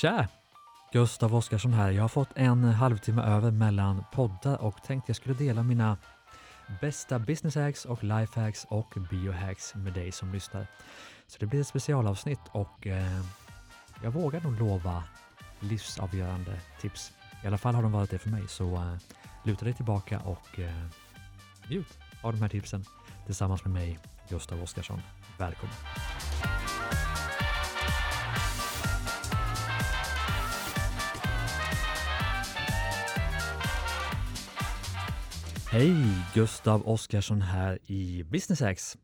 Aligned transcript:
Tja! 0.00 0.28
Gustav 0.92 1.34
Oscarsson 1.34 1.72
här. 1.72 1.90
Jag 1.90 2.02
har 2.02 2.08
fått 2.08 2.28
en 2.34 2.64
halvtimme 2.64 3.22
över 3.22 3.50
mellan 3.50 4.04
poddar 4.12 4.62
och 4.62 4.82
tänkte 4.82 5.10
jag 5.10 5.16
skulle 5.16 5.34
dela 5.34 5.62
mina 5.62 5.96
bästa 6.80 7.18
business 7.18 7.54
hacks 7.54 7.84
och 7.84 8.04
life 8.04 8.40
hacks 8.40 8.66
och 8.68 8.96
biohacks 9.10 9.74
med 9.74 9.92
dig 9.92 10.12
som 10.12 10.32
lyssnar. 10.32 10.66
Så 11.26 11.36
det 11.40 11.46
blir 11.46 11.60
ett 11.60 11.66
specialavsnitt 11.66 12.40
och 12.52 12.86
eh, 12.86 13.20
jag 14.02 14.10
vågar 14.10 14.40
nog 14.40 14.58
lova 14.58 15.04
livsavgörande 15.60 16.60
tips. 16.80 17.12
I 17.44 17.46
alla 17.46 17.58
fall 17.58 17.74
har 17.74 17.82
de 17.82 17.92
varit 17.92 18.10
det 18.10 18.18
för 18.18 18.30
mig, 18.30 18.48
så 18.48 18.74
eh, 18.74 18.96
luta 19.44 19.64
dig 19.64 19.74
tillbaka 19.74 20.20
och 20.20 20.58
eh, 20.58 20.86
njut 21.68 21.98
av 22.22 22.32
de 22.32 22.42
här 22.42 22.48
tipsen 22.48 22.84
tillsammans 23.26 23.64
med 23.64 23.72
mig, 23.72 23.98
Gustav 24.28 24.62
Oscarsson. 24.62 25.00
Välkommen! 25.38 25.74
Hej! 35.72 35.96
Gustav 36.34 36.88
Oskarsson 36.88 37.42
här 37.42 37.78
i 37.86 38.24
Business 38.24 38.62
X. 38.62 38.98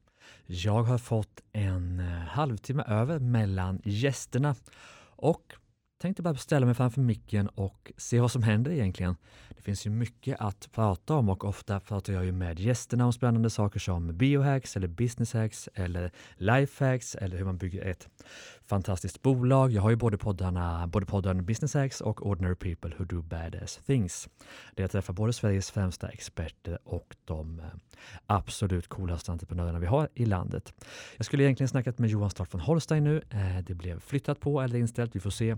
Jag 0.47 0.83
har 0.83 0.99
fått 0.99 1.41
en 1.53 2.01
eh, 2.01 2.07
halvtimme 2.07 2.85
över 2.87 3.19
mellan 3.19 3.81
gästerna 3.85 4.55
och 5.17 5.43
tänkte 6.01 6.23
bara 6.23 6.37
ställa 6.37 6.67
mig 6.67 6.75
framför 6.75 7.01
micken 7.01 7.49
och 7.49 7.93
se 7.97 8.21
vad 8.21 8.33
som 8.33 8.43
händer 8.43 8.71
egentligen. 8.71 9.17
Det 9.57 9.63
finns 9.63 9.87
ju 9.87 9.91
mycket 9.91 10.41
att 10.41 10.69
prata 10.73 11.15
om 11.15 11.29
och 11.29 11.45
ofta 11.45 11.81
pratar 11.81 12.13
jag 12.13 12.25
ju 12.25 12.33
med 12.33 12.61
gästerna 12.61 13.07
om 13.07 13.13
spännande 13.13 13.51
saker 13.51 13.81
som 13.81 14.17
biohacks 14.17 14.77
eller 14.77 14.89
business 14.89 15.33
hacks 15.33 15.69
eller 15.75 16.11
lifehacks 16.37 17.15
eller 17.15 17.37
hur 17.37 17.45
man 17.45 17.59
bygger 17.59 17.83
ett 17.83 18.09
fantastiskt 18.67 19.23
bolag. 19.23 19.73
Jag 19.73 19.83
har 19.83 19.91
ju 19.91 19.97
både 19.97 20.19
poddarna, 20.19 20.87
både 20.87 21.07
podden 21.07 21.45
Business 21.45 21.75
Hacks 21.75 22.01
och 22.01 22.27
Ordinary 22.27 22.55
People 22.55 22.95
Who 22.99 23.05
Do 23.05 23.23
Badass 23.23 23.77
Things. 23.77 24.29
Där 24.75 24.85
jag 24.85 24.91
träffar 24.91 25.15
både 25.15 25.33
Sveriges 25.33 25.71
främsta 25.71 26.09
experter 26.09 26.79
och 26.85 27.17
de 27.25 27.61
eh, 27.61 27.67
absolut 28.27 28.89
coolaste 28.89 29.33
entreprenörerna 29.33 29.79
vi 29.79 29.87
har 29.87 30.09
i 30.15 30.27
landet. 30.27 30.75
Jag 31.17 31.27
skulle 31.27 31.45
egentligen 31.45 31.69
snackat 31.69 31.99
med 31.99 32.11
Johan 32.11 32.31
Stark 32.31 32.55
von 32.55 32.61
Holstein 32.61 33.05
nu. 33.05 33.23
Eh, 33.31 33.59
det 33.67 33.75
blev 33.75 34.01
flyttat 34.01 34.41
på 34.41 34.61
eller 34.61 34.79
inställt, 34.79 35.17
vi 35.17 35.21
får 35.21 35.31
se. 35.31 35.57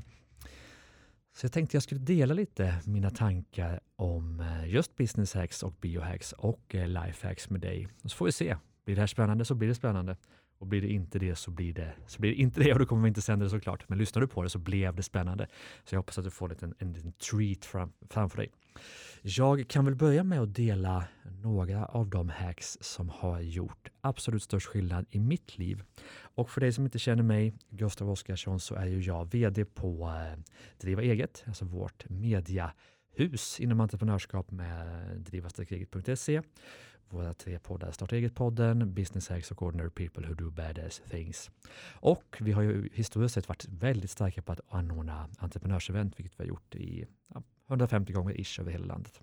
Så 1.37 1.45
jag 1.45 1.53
tänkte 1.53 1.77
jag 1.77 1.83
skulle 1.83 2.01
dela 2.01 2.35
lite 2.35 2.75
mina 2.87 3.11
tankar 3.11 3.81
om 3.97 4.41
eh, 4.41 4.69
just 4.69 4.97
business 4.97 5.35
hacks 5.35 5.63
och 5.63 5.73
biohacks 5.81 6.33
och 6.33 6.75
life 6.75 7.27
hacks 7.29 7.51
med 7.51 7.61
dig. 7.61 7.89
Och 8.03 8.11
så 8.11 8.17
får 8.17 8.27
vi 8.27 8.33
se. 8.33 8.57
Blir 8.85 8.97
det 8.97 9.03
här 9.03 9.07
spännande 9.07 9.45
så 9.45 9.55
blir 9.55 9.69
det 9.69 9.75
spännande. 9.75 10.17
Och 10.59 10.67
blir 10.67 10.83
det 10.83 10.89
inte 10.89 11.19
det 11.19 11.35
så 11.35 11.51
blir 11.51 11.73
det, 11.73 11.95
så 12.07 12.21
blir 12.21 12.31
det 12.31 12.37
inte 12.37 12.61
det 12.61 12.73
och 12.73 12.79
då 12.79 12.87
kommer 12.87 13.03
vi 13.03 13.09
inte 13.09 13.23
sända 13.23 13.45
det 13.45 13.51
såklart. 13.51 13.89
Men 13.89 13.99
lyssnar 13.99 14.21
du 14.21 14.29
på 14.29 14.43
det 14.43 14.51
så 14.51 14.59
blev 14.59 14.95
det 14.95 15.03
spännande. 15.03 15.47
Så 15.85 15.95
jag 15.95 15.99
hoppas 15.99 16.19
att 16.19 16.25
du 16.25 16.31
får 16.31 16.47
en 16.47 16.51
liten, 16.51 16.75
en 16.79 16.93
liten 16.93 17.13
treat 17.13 17.65
fram, 17.65 17.93
framför 18.11 18.37
dig. 18.37 18.51
Jag 19.23 19.69
kan 19.69 19.85
väl 19.85 19.95
börja 19.95 20.25
med 20.25 20.41
att 20.41 20.55
dela 20.55 21.05
några 21.43 21.87
av 21.87 22.09
de 22.09 22.29
hacks 22.29 22.79
som 22.81 23.09
har 23.09 23.41
gjort 23.41 23.89
absolut 24.01 24.43
störst 24.43 24.67
skillnad 24.67 25.07
i 25.11 25.21
mitt 25.21 25.59
liv. 25.59 25.83
Och 26.21 26.51
för 26.51 26.61
dig 26.61 26.73
som 26.73 26.85
inte 26.85 26.99
känner 26.99 27.23
mig, 27.23 27.55
Gustav 27.71 28.11
Oskarsson, 28.11 28.61
så 28.61 28.75
är 28.75 28.87
ju 28.87 29.01
jag 29.01 29.31
VD 29.31 29.65
på 29.65 30.09
eh, 30.09 30.39
Driva 30.81 31.03
Eget, 31.03 31.45
alltså 31.47 31.65
vårt 31.65 32.09
mediahus 32.09 33.61
inom 33.61 33.81
entreprenörskap 33.81 34.51
med 34.51 34.87
driva-eget.se 35.21 36.43
våra 37.11 37.35
tre 37.35 37.59
poddar, 37.59 37.91
Starta 37.93 38.17
eget-podden, 38.17 38.95
Business 38.95 39.29
Hacks 39.29 39.51
och 39.51 39.63
Ordinary 39.63 39.91
People 39.91 40.27
Who 40.27 40.35
Do 40.35 40.51
Badass 40.51 41.03
Things. 41.11 41.51
Och 42.01 42.37
vi 42.41 42.53
har 42.53 42.63
ju 42.63 42.89
historiskt 42.93 43.35
sett 43.35 43.49
varit 43.49 43.67
väldigt 43.69 44.11
starka 44.11 44.43
på 44.43 44.53
att 44.53 44.61
anordna 44.69 45.29
entreprenörsevent, 45.39 46.19
vilket 46.21 46.41
vi 46.41 46.45
har 46.45 46.49
gjort 46.49 46.75
i 46.75 47.07
ja, 47.35 47.43
150 47.69 48.13
gånger 48.13 48.41
ish 48.41 48.61
över 48.61 48.73
hela 48.73 48.87
landet. 48.87 49.21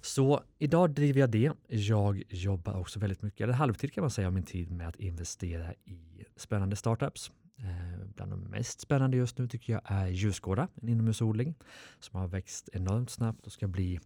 Så 0.00 0.42
idag 0.58 0.90
driver 0.90 1.20
jag 1.20 1.30
det. 1.30 1.52
Jag 1.68 2.22
jobbar 2.28 2.74
också 2.74 2.98
väldigt 2.98 3.22
mycket, 3.22 3.40
eller 3.40 3.54
halvtid 3.54 3.92
kan 3.92 4.02
man 4.02 4.10
säga, 4.10 4.26
av 4.26 4.32
min 4.32 4.42
tid 4.42 4.70
med 4.70 4.88
att 4.88 4.96
investera 4.96 5.74
i 5.84 6.24
spännande 6.36 6.76
startups. 6.76 7.32
Eh, 7.58 8.06
bland 8.14 8.32
de 8.32 8.40
mest 8.40 8.80
spännande 8.80 9.16
just 9.16 9.38
nu 9.38 9.48
tycker 9.48 9.72
jag 9.72 9.82
är 9.84 10.06
Ljusgårda, 10.06 10.68
en 10.82 10.88
inomhusodling 10.88 11.54
som 11.98 12.20
har 12.20 12.28
växt 12.28 12.68
enormt 12.72 13.10
snabbt 13.10 13.46
och 13.46 13.52
ska 13.52 13.68
bli 13.68 14.00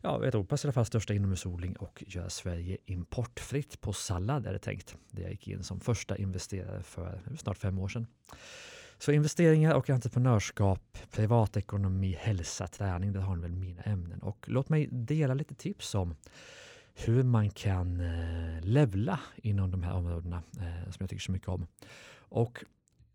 ja, 0.00 0.24
Europas 0.24 0.64
i 0.64 0.66
alla 0.66 0.72
fall 0.72 0.86
största 0.86 1.14
inomhusodling 1.14 1.76
och 1.76 2.04
göra 2.06 2.30
Sverige 2.30 2.78
importfritt 2.86 3.80
på 3.80 3.92
sallad 3.92 4.46
är 4.46 4.52
det 4.52 4.58
tänkt. 4.58 4.96
Det 5.10 5.22
jag 5.22 5.30
gick 5.30 5.48
in 5.48 5.62
som 5.62 5.80
första 5.80 6.16
investerare 6.16 6.82
för 6.82 7.20
snart 7.38 7.58
fem 7.58 7.78
år 7.78 7.88
sedan. 7.88 8.06
Så 8.98 9.12
investeringar 9.12 9.74
och 9.74 9.90
entreprenörskap, 9.90 10.98
privatekonomi, 11.10 12.16
hälsa, 12.20 12.66
träning, 12.66 13.12
där 13.12 13.20
har 13.20 13.36
ni 13.36 13.42
väl 13.42 13.52
mina 13.52 13.82
ämnen. 13.82 14.22
Och 14.22 14.44
låt 14.48 14.68
mig 14.68 14.88
dela 14.92 15.34
lite 15.34 15.54
tips 15.54 15.94
om 15.94 16.16
hur 16.94 17.22
man 17.22 17.50
kan 17.50 18.00
eh, 18.00 18.60
levla 18.62 19.20
inom 19.36 19.70
de 19.70 19.82
här 19.82 19.94
områdena 19.94 20.42
eh, 20.56 20.84
som 20.84 20.96
jag 20.98 21.10
tycker 21.10 21.22
så 21.22 21.32
mycket 21.32 21.48
om. 21.48 21.66
Och 22.18 22.64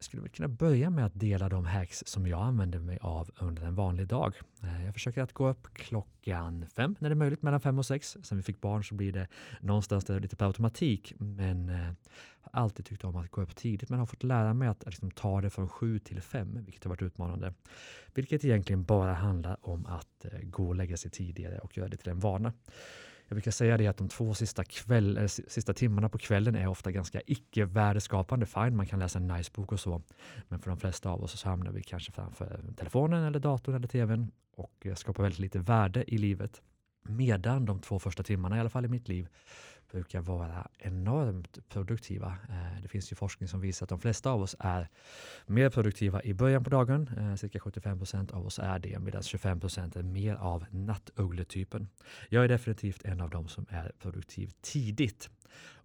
skulle 0.04 0.30
kunna 0.30 0.48
börja 0.48 0.90
med 0.90 1.06
att 1.06 1.20
dela 1.20 1.50
de 1.50 1.66
hacks 1.66 2.04
som 2.06 2.28
jag 2.28 2.42
använder 2.42 2.80
mig 2.80 2.98
av 3.02 3.30
under 3.40 3.64
en 3.64 3.76
vanlig 3.76 4.08
dag. 4.08 4.34
Eh, 4.64 4.86
jag 4.86 4.94
försöker 4.94 5.22
att 5.22 5.34
gå 5.34 5.50
upp 5.50 5.68
klockan 5.74 6.66
fem 6.76 6.96
när 7.00 7.10
det 7.10 7.14
är 7.14 7.18
möjligt, 7.18 7.42
mellan 7.42 7.62
fem 7.62 7.80
och 7.80 7.86
sex. 7.86 8.18
Sen 8.24 8.38
vi 8.38 8.44
fick 8.44 8.62
barn 8.62 8.84
så 8.84 8.96
blir 8.96 9.12
det 9.12 9.28
någonstans 9.62 10.06
där 10.06 10.20
lite 10.20 10.36
på 10.36 10.46
automatik. 10.46 11.14
Men 11.18 11.68
jag 11.68 12.52
har 12.52 12.64
alltid 12.64 12.86
tyckt 12.86 13.04
om 13.04 13.16
att 13.16 13.32
gå 13.32 13.42
upp 13.42 13.56
tidigt, 13.56 13.90
men 13.90 14.00
har 14.00 14.06
fått 14.06 14.24
lära 14.24 14.54
mig 14.54 14.68
att 14.68 14.86
liksom 14.86 15.12
ta 15.12 15.42
det 15.42 15.50
från 15.50 15.70
sju 15.70 16.00
till 16.00 16.22
fem, 16.22 16.60
vilket 16.66 16.84
har 16.84 16.90
varit 16.90 17.02
utmanande. 17.02 17.54
Vilket 18.14 18.46
egentligen 18.46 18.84
bara 18.84 19.14
handlar 19.14 19.58
om 19.62 19.86
att 19.86 20.26
eh, 20.26 20.40
gå 20.40 20.68
och 20.68 20.76
lägga 20.76 20.98
sig 20.98 21.12
tidigare 21.12 21.58
och 21.58 21.78
göra 21.78 21.88
det 21.88 21.98
till 21.98 22.10
en 22.10 22.20
vana. 22.20 22.54
Jag 23.28 23.36
brukar 23.36 23.52
säga 23.52 23.78
det 23.78 23.88
att 23.88 23.98
de 23.98 24.10
två 24.10 24.34
sista, 24.34 24.64
kväll, 24.64 25.18
äh, 25.18 25.28
sista 25.28 25.74
timmarna 25.74 26.10
på 26.10 26.18
kvällen 26.18 26.56
är 26.56 26.68
ofta 26.68 26.92
ganska 26.92 27.22
icke 27.26 27.66
värdeskapande. 27.66 28.46
Fine, 28.46 28.76
man 28.76 28.86
kan 28.86 29.00
läsa 29.00 29.20
en 29.20 29.28
nice 29.28 29.52
bok 29.54 29.72
och 29.72 29.80
så. 29.80 30.02
Men 30.48 30.60
för 30.60 30.70
de 30.70 30.80
flesta 30.80 31.10
av 31.10 31.24
oss 31.24 31.40
så 31.40 31.50
hamnar 31.50 31.72
vi 31.72 31.84
kanske 31.84 32.12
framför 32.12 32.60
telefonen 32.78 33.24
eller 33.24 33.40
datorn 33.40 33.76
eller 33.76 33.88
tvn 33.88 34.32
och 34.56 34.86
eh, 34.86 34.96
skapar 34.96 35.24
väldigt 35.24 35.40
lite 35.40 35.60
värde 35.60 36.14
i 36.14 36.18
livet. 36.18 36.62
Medan 37.04 37.66
de 37.66 37.80
två 37.80 38.00
första 38.00 38.24
timmarna, 38.24 38.58
i 38.58 38.60
alla 38.60 38.70
fall 38.70 38.86
i 38.86 38.88
mitt 38.88 39.08
liv, 39.08 39.28
brukar 39.94 40.22
vara 40.22 40.68
enormt 40.78 41.70
produktiva. 41.70 42.38
Eh, 42.50 42.82
det 42.82 42.88
finns 42.88 43.12
ju 43.12 43.16
forskning 43.16 43.48
som 43.48 43.62
visar 43.62 43.86
att 43.86 43.90
de 43.90 44.00
flesta 44.00 44.32
av 44.32 44.42
oss 44.42 44.56
är 44.60 44.90
mer 45.46 45.70
produktiva 45.70 46.24
i 46.24 46.34
början 46.34 46.64
på 46.64 46.70
dagen. 46.70 47.10
Eh, 47.18 47.36
cirka 47.36 47.60
75 47.60 47.98
procent 47.98 48.32
av 48.32 48.46
oss 48.46 48.60
är 48.60 48.80
det, 48.80 49.00
medan 49.00 49.24
25 49.24 49.60
procent 49.60 49.96
är 49.96 50.04
mer 50.04 50.36
av 50.36 50.66
nattuggletypen. 50.72 51.88
Jag 52.30 52.44
är 52.44 52.48
definitivt 52.48 53.06
en 53.06 53.22
av 53.22 53.30
dem 53.30 53.48
som 53.48 53.66
är 53.70 53.92
produktiv 54.00 54.52
tidigt. 54.62 55.30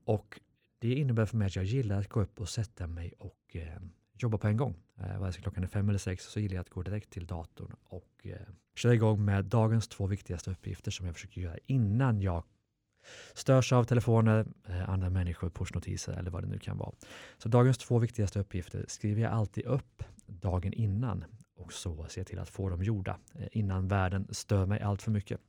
Och 0.04 0.40
det 0.78 0.94
innebär 0.94 1.26
för 1.26 1.36
mig 1.36 1.46
att 1.46 1.56
jag 1.56 1.64
gillar 1.64 2.00
att 2.00 2.08
gå 2.08 2.20
upp 2.20 2.40
och 2.40 2.48
sätta 2.48 2.86
mig 2.86 3.12
och 3.18 3.56
eh, 3.56 3.80
jobba 4.18 4.38
på 4.38 4.46
en 4.46 4.56
gång. 4.56 4.76
Eh, 4.98 5.18
vare 5.18 5.32
sig 5.32 5.42
klockan 5.42 5.64
är 5.64 5.68
fem 5.68 5.88
eller 5.88 5.98
sex 5.98 6.24
så 6.24 6.40
gillar 6.40 6.54
jag 6.54 6.60
att 6.60 6.70
gå 6.70 6.82
direkt 6.82 7.10
till 7.10 7.26
datorn 7.26 7.74
och 7.84 8.12
eh, 8.22 8.36
köra 8.74 8.94
igång 8.94 9.24
med 9.24 9.44
dagens 9.44 9.88
två 9.88 10.06
viktigaste 10.06 10.50
uppgifter 10.50 10.90
som 10.90 11.06
jag 11.06 11.14
försöker 11.14 11.40
göra 11.40 11.58
innan 11.66 12.20
jag 12.20 12.44
störs 13.34 13.72
av 13.72 13.84
telefoner, 13.84 14.46
eh, 14.68 14.90
andra 14.90 15.10
människor, 15.10 15.50
pushnotiser 15.50 16.12
eller 16.12 16.30
vad 16.30 16.42
det 16.42 16.48
nu 16.48 16.58
kan 16.58 16.78
vara. 16.78 16.92
Så 17.38 17.48
dagens 17.48 17.78
två 17.78 17.98
viktigaste 17.98 18.40
uppgifter 18.40 18.84
skriver 18.88 19.22
jag 19.22 19.32
alltid 19.32 19.64
upp 19.64 20.02
dagen 20.26 20.72
innan 20.72 21.24
och 21.56 21.72
så 21.72 22.06
ser 22.08 22.20
jag 22.20 22.26
till 22.26 22.38
att 22.38 22.48
få 22.48 22.68
dem 22.68 22.82
gjorda 22.82 23.18
eh, 23.34 23.46
innan 23.52 23.88
världen 23.88 24.26
stör 24.30 24.66
mig 24.66 24.80
allt 24.80 25.02
för 25.02 25.10
mycket. 25.10 25.40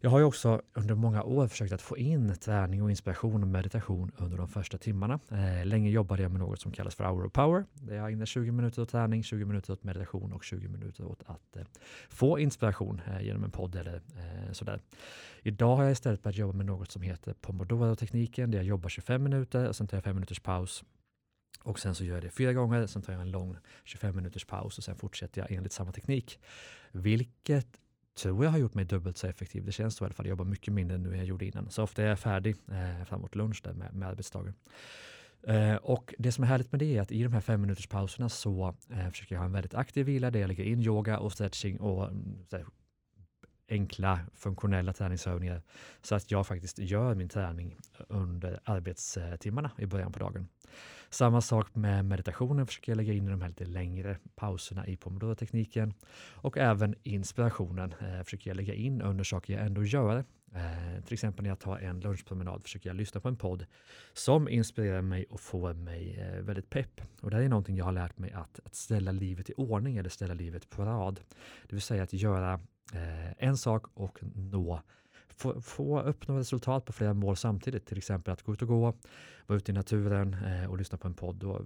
Jag 0.00 0.10
har 0.10 0.18
ju 0.18 0.24
också 0.24 0.62
under 0.72 0.94
många 0.94 1.22
år 1.22 1.48
försökt 1.48 1.72
att 1.72 1.82
få 1.82 1.98
in 1.98 2.36
träning 2.36 2.82
och 2.82 2.90
inspiration 2.90 3.42
och 3.42 3.48
meditation 3.48 4.12
under 4.16 4.36
de 4.36 4.48
första 4.48 4.78
timmarna. 4.78 5.20
Eh, 5.30 5.66
länge 5.66 5.90
jobbade 5.90 6.22
jag 6.22 6.32
med 6.32 6.40
något 6.40 6.60
som 6.60 6.72
kallas 6.72 6.94
för 6.94 7.04
Hour 7.04 7.26
of 7.26 7.32
Power. 7.32 7.64
Där 7.74 7.96
jag 7.96 8.12
ägnar 8.12 8.26
20 8.26 8.50
minuter 8.50 8.82
åt 8.82 8.88
träning, 8.88 9.22
20 9.22 9.44
minuter 9.44 9.72
åt 9.72 9.84
meditation 9.84 10.32
och 10.32 10.44
20 10.44 10.68
minuter 10.68 11.04
åt 11.04 11.22
att 11.26 11.56
eh, 11.56 11.62
få 12.08 12.38
inspiration 12.38 13.00
eh, 13.06 13.22
genom 13.22 13.44
en 13.44 13.50
podd 13.50 13.76
eller 13.76 14.02
sådär. 14.52 14.80
Idag 15.42 15.76
har 15.76 15.82
jag 15.82 15.92
istället 15.92 16.22
börjat 16.22 16.36
jobba 16.36 16.52
med 16.52 16.66
något 16.66 16.90
som 16.90 17.02
heter 17.02 17.34
Pomodoro-tekniken 17.40 18.50
där 18.50 18.58
jag 18.58 18.66
jobbar 18.66 18.88
25 18.88 19.22
minuter 19.22 19.68
och 19.68 19.76
sen 19.76 19.86
tar 19.86 19.96
jag 19.96 20.04
5 20.04 20.16
minuters 20.16 20.40
paus 20.40 20.84
och 21.62 21.78
sen 21.78 21.94
så 21.94 22.04
gör 22.04 22.14
jag 22.14 22.22
det 22.22 22.30
fyra 22.30 22.52
gånger, 22.52 22.86
sen 22.86 23.02
tar 23.02 23.12
jag 23.12 23.22
en 23.22 23.30
lång 23.30 23.56
25 23.84 24.16
minuters 24.16 24.44
paus 24.44 24.78
och 24.78 24.84
sen 24.84 24.96
fortsätter 24.96 25.40
jag 25.40 25.52
enligt 25.52 25.72
samma 25.72 25.92
teknik. 25.92 26.40
Vilket 26.92 27.80
tror 28.18 28.44
jag 28.44 28.50
har 28.50 28.58
gjort 28.58 28.74
mig 28.74 28.84
dubbelt 28.84 29.18
så 29.18 29.26
effektiv. 29.26 29.64
Det 29.64 29.72
känns 29.72 29.96
så 29.96 30.04
i 30.04 30.06
alla 30.06 30.14
fall. 30.14 30.26
Jag 30.26 30.30
jobbar 30.30 30.44
mycket 30.44 30.74
mindre 30.74 30.98
nu 30.98 31.12
än 31.12 31.18
jag 31.18 31.26
gjorde 31.26 31.46
innan. 31.46 31.70
Så 31.70 31.82
ofta 31.82 32.02
är 32.02 32.06
jag 32.06 32.18
färdig 32.18 32.56
eh, 32.70 33.04
framåt 33.04 33.34
lunch 33.34 33.60
där 33.64 33.72
med, 33.72 33.94
med 33.94 34.08
arbetsdagen. 34.08 34.54
Eh, 35.42 35.74
och 35.74 36.14
det 36.18 36.32
som 36.32 36.44
är 36.44 36.48
härligt 36.48 36.72
med 36.72 36.78
det 36.78 36.96
är 36.96 37.02
att 37.02 37.12
i 37.12 37.22
de 37.22 37.32
här 37.32 37.40
fem 37.40 37.60
minuters 37.60 37.86
pauserna 37.86 38.28
så 38.28 38.74
eh, 38.90 39.10
försöker 39.10 39.34
jag 39.34 39.40
ha 39.40 39.46
en 39.46 39.52
väldigt 39.52 39.74
aktiv 39.74 40.06
vila 40.06 40.30
där 40.30 40.40
jag 40.40 40.48
lägger 40.48 40.64
in 40.64 40.82
yoga 40.82 41.18
och 41.18 41.32
stretching 41.32 41.80
och 41.80 42.08
mm, 42.08 42.46
enkla 43.68 44.20
funktionella 44.34 44.92
träningsövningar 44.92 45.62
så 46.02 46.14
att 46.14 46.30
jag 46.30 46.46
faktiskt 46.46 46.78
gör 46.78 47.14
min 47.14 47.28
träning 47.28 47.76
under 48.08 48.60
arbetstimmarna 48.64 49.70
i 49.78 49.86
början 49.86 50.12
på 50.12 50.18
dagen. 50.18 50.48
Samma 51.10 51.40
sak 51.40 51.74
med 51.74 52.04
meditationen, 52.04 52.66
försöker 52.66 52.92
jag 52.92 52.96
lägga 52.96 53.12
in 53.12 53.28
i 53.28 53.30
de 53.30 53.40
här 53.40 53.48
lite 53.48 53.64
längre 53.64 54.18
pauserna 54.34 54.86
i 54.86 54.96
pomodoro-tekniken 54.96 55.94
och 56.34 56.58
även 56.58 56.94
inspirationen 57.02 57.94
eh, 58.00 58.22
försöker 58.22 58.50
jag 58.50 58.56
lägga 58.56 58.74
in 58.74 59.02
under 59.02 59.24
saker 59.24 59.52
jag 59.52 59.66
ändå 59.66 59.84
gör. 59.84 60.24
Eh, 60.54 61.04
till 61.04 61.12
exempel 61.12 61.42
när 61.42 61.50
jag 61.50 61.58
tar 61.58 61.78
en 61.78 62.00
lunchpromenad 62.00 62.62
försöker 62.62 62.90
jag 62.90 62.96
lyssna 62.96 63.20
på 63.20 63.28
en 63.28 63.36
podd 63.36 63.66
som 64.12 64.48
inspirerar 64.48 65.02
mig 65.02 65.24
och 65.30 65.40
får 65.40 65.74
mig 65.74 66.16
eh, 66.20 66.42
väldigt 66.42 66.70
pepp. 66.70 67.00
Och 67.20 67.30
det 67.30 67.36
här 67.36 67.44
är 67.44 67.48
någonting 67.48 67.76
jag 67.76 67.84
har 67.84 67.92
lärt 67.92 68.18
mig 68.18 68.32
att, 68.32 68.60
att 68.64 68.74
ställa 68.74 69.12
livet 69.12 69.50
i 69.50 69.54
ordning 69.56 69.96
eller 69.96 70.10
ställa 70.10 70.34
livet 70.34 70.70
på 70.70 70.84
rad. 70.84 71.20
Det 71.68 71.76
vill 71.76 71.82
säga 71.82 72.02
att 72.02 72.12
göra 72.12 72.60
Eh, 72.92 73.32
en 73.38 73.56
sak 73.56 73.86
och 73.94 74.18
nå 74.34 74.82
få, 75.28 75.60
få 75.60 76.00
uppnå 76.00 76.38
resultat 76.38 76.84
på 76.84 76.92
flera 76.92 77.14
mål 77.14 77.36
samtidigt. 77.36 77.86
Till 77.86 77.98
exempel 77.98 78.32
att 78.32 78.42
gå 78.42 78.52
ut 78.52 78.62
och 78.62 78.68
gå, 78.68 78.94
vara 79.46 79.56
ute 79.56 79.72
i 79.72 79.74
naturen 79.74 80.34
eh, 80.34 80.70
och 80.70 80.78
lyssna 80.78 80.98
på 80.98 81.08
en 81.08 81.14
podd. 81.14 81.36
Då 81.36 81.64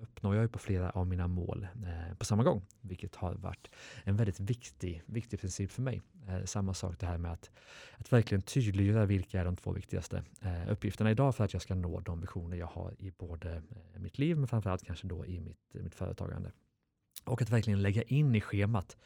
uppnår 0.00 0.34
jag 0.34 0.42
ju 0.42 0.48
på 0.48 0.58
flera 0.58 0.90
av 0.90 1.06
mina 1.06 1.28
mål 1.28 1.66
eh, 1.86 2.16
på 2.16 2.24
samma 2.24 2.42
gång, 2.42 2.62
vilket 2.80 3.14
har 3.14 3.34
varit 3.34 3.70
en 4.04 4.16
väldigt 4.16 4.40
viktig, 4.40 5.02
viktig 5.06 5.40
princip 5.40 5.70
för 5.70 5.82
mig. 5.82 6.02
Eh, 6.28 6.44
samma 6.44 6.74
sak 6.74 7.00
det 7.00 7.06
här 7.06 7.18
med 7.18 7.32
att, 7.32 7.50
att 7.98 8.12
verkligen 8.12 8.42
tydliggöra 8.42 9.06
vilka 9.06 9.40
är 9.40 9.44
de 9.44 9.56
två 9.56 9.72
viktigaste 9.72 10.24
eh, 10.42 10.72
uppgifterna 10.72 11.10
idag 11.10 11.36
för 11.36 11.44
att 11.44 11.52
jag 11.52 11.62
ska 11.62 11.74
nå 11.74 12.00
de 12.00 12.20
visioner 12.20 12.56
jag 12.56 12.66
har 12.66 12.94
i 12.98 13.10
både 13.10 13.54
eh, 13.54 14.00
mitt 14.00 14.18
liv 14.18 14.36
men 14.36 14.48
framförallt 14.48 14.84
kanske 14.84 15.06
då 15.06 15.26
i 15.26 15.40
mitt, 15.40 15.74
mitt 15.74 15.94
företagande. 15.94 16.52
Och 17.24 17.42
att 17.42 17.50
verkligen 17.50 17.82
lägga 17.82 18.02
in 18.02 18.34
i 18.34 18.40
schemat 18.40 18.96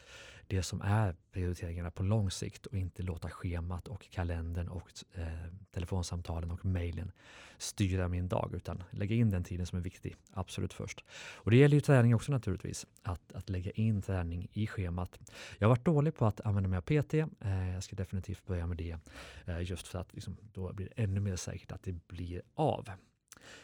det 0.49 0.63
som 0.63 0.81
är 0.81 1.17
prioriteringarna 1.33 1.91
på 1.91 2.03
lång 2.03 2.31
sikt 2.31 2.67
och 2.67 2.79
inte 2.79 3.03
låta 3.03 3.31
schemat 3.31 3.89
och 3.89 4.11
kalendern 4.11 4.69
och 4.69 4.91
eh, 5.15 5.27
telefonsamtalen 5.71 6.51
och 6.51 6.65
mejlen 6.65 7.13
styra 7.59 8.09
min 8.09 8.29
dag 8.29 8.51
utan 8.55 8.83
lägga 8.91 9.17
in 9.17 9.31
den 9.31 9.45
tiden 9.45 9.67
som 9.67 9.79
är 9.79 9.83
viktig, 9.83 10.17
absolut 10.33 10.73
först. 10.73 11.05
Och 11.11 11.51
det 11.51 11.57
gäller 11.57 11.75
ju 11.75 11.81
träning 11.81 12.15
också 12.15 12.33
naturligtvis, 12.33 12.87
att, 13.03 13.33
att 13.33 13.49
lägga 13.49 13.71
in 13.71 14.03
träning 14.03 14.49
i 14.53 14.67
schemat. 14.67 15.19
Jag 15.59 15.69
har 15.69 15.75
varit 15.75 15.85
dålig 15.85 16.15
på 16.15 16.27
att 16.27 16.41
använda 16.41 16.69
mig 16.69 16.77
av 16.77 16.83
PT, 17.03 17.15
eh, 17.15 17.73
jag 17.75 17.83
ska 17.83 17.97
definitivt 17.97 18.47
börja 18.47 18.67
med 18.67 18.77
det 18.77 18.99
eh, 19.47 19.61
just 19.63 19.89
för 19.89 19.99
att 19.99 20.15
liksom, 20.15 20.37
då 20.53 20.73
blir 20.73 20.87
det 20.87 21.03
ännu 21.03 21.21
mer 21.21 21.37
säkert 21.37 21.73
att 21.73 21.83
det 21.83 21.93
blir 22.09 22.43
av. 22.55 22.89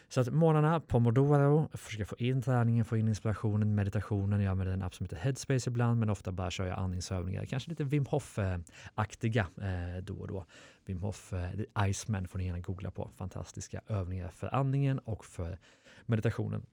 Så 0.08 0.20
att 0.20 0.32
morgnarna, 0.32 0.80
pomodoro, 0.80 1.68
försöka 1.72 2.06
få 2.06 2.16
in 2.18 2.42
träningen, 2.42 2.84
få 2.84 2.96
in 2.96 3.08
inspirationen, 3.08 3.74
meditationen. 3.74 4.40
Jag 4.40 4.50
använder 4.50 4.74
en 4.74 4.82
app 4.82 4.94
som 4.94 5.04
heter 5.04 5.16
Headspace 5.16 5.70
ibland, 5.70 6.00
men 6.00 6.10
ofta 6.10 6.32
bara 6.32 6.50
kör 6.50 6.66
jag 6.66 6.78
andningsövningar. 6.78 7.44
Kanske 7.44 7.70
lite 7.70 7.84
Wim 7.84 8.06
Hof-aktiga 8.06 9.46
eh, 9.62 10.02
då 10.02 10.14
och 10.14 10.28
då. 10.28 10.46
Wim 10.84 11.02
Hof, 11.02 11.32
eh, 11.32 11.88
Iceman 11.90 12.28
får 12.28 12.38
ni 12.38 12.46
gärna 12.46 12.60
googla 12.60 12.90
på. 12.90 13.10
Fantastiska 13.16 13.80
övningar 13.88 14.28
för 14.28 14.54
andningen 14.54 14.98
och 14.98 15.24
för 15.24 15.58
meditationen. 16.06 16.66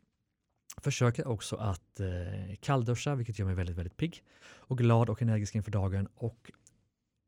Försöker 0.77 1.27
också 1.27 1.55
att 1.55 1.99
eh, 1.99 2.55
kallduscha, 2.59 3.15
vilket 3.15 3.39
gör 3.39 3.45
mig 3.45 3.55
väldigt, 3.55 3.77
väldigt 3.77 3.97
pigg 3.97 4.23
och 4.43 4.77
glad 4.77 5.09
och 5.09 5.21
energisk 5.21 5.55
inför 5.55 5.71
dagen 5.71 6.07
och 6.15 6.51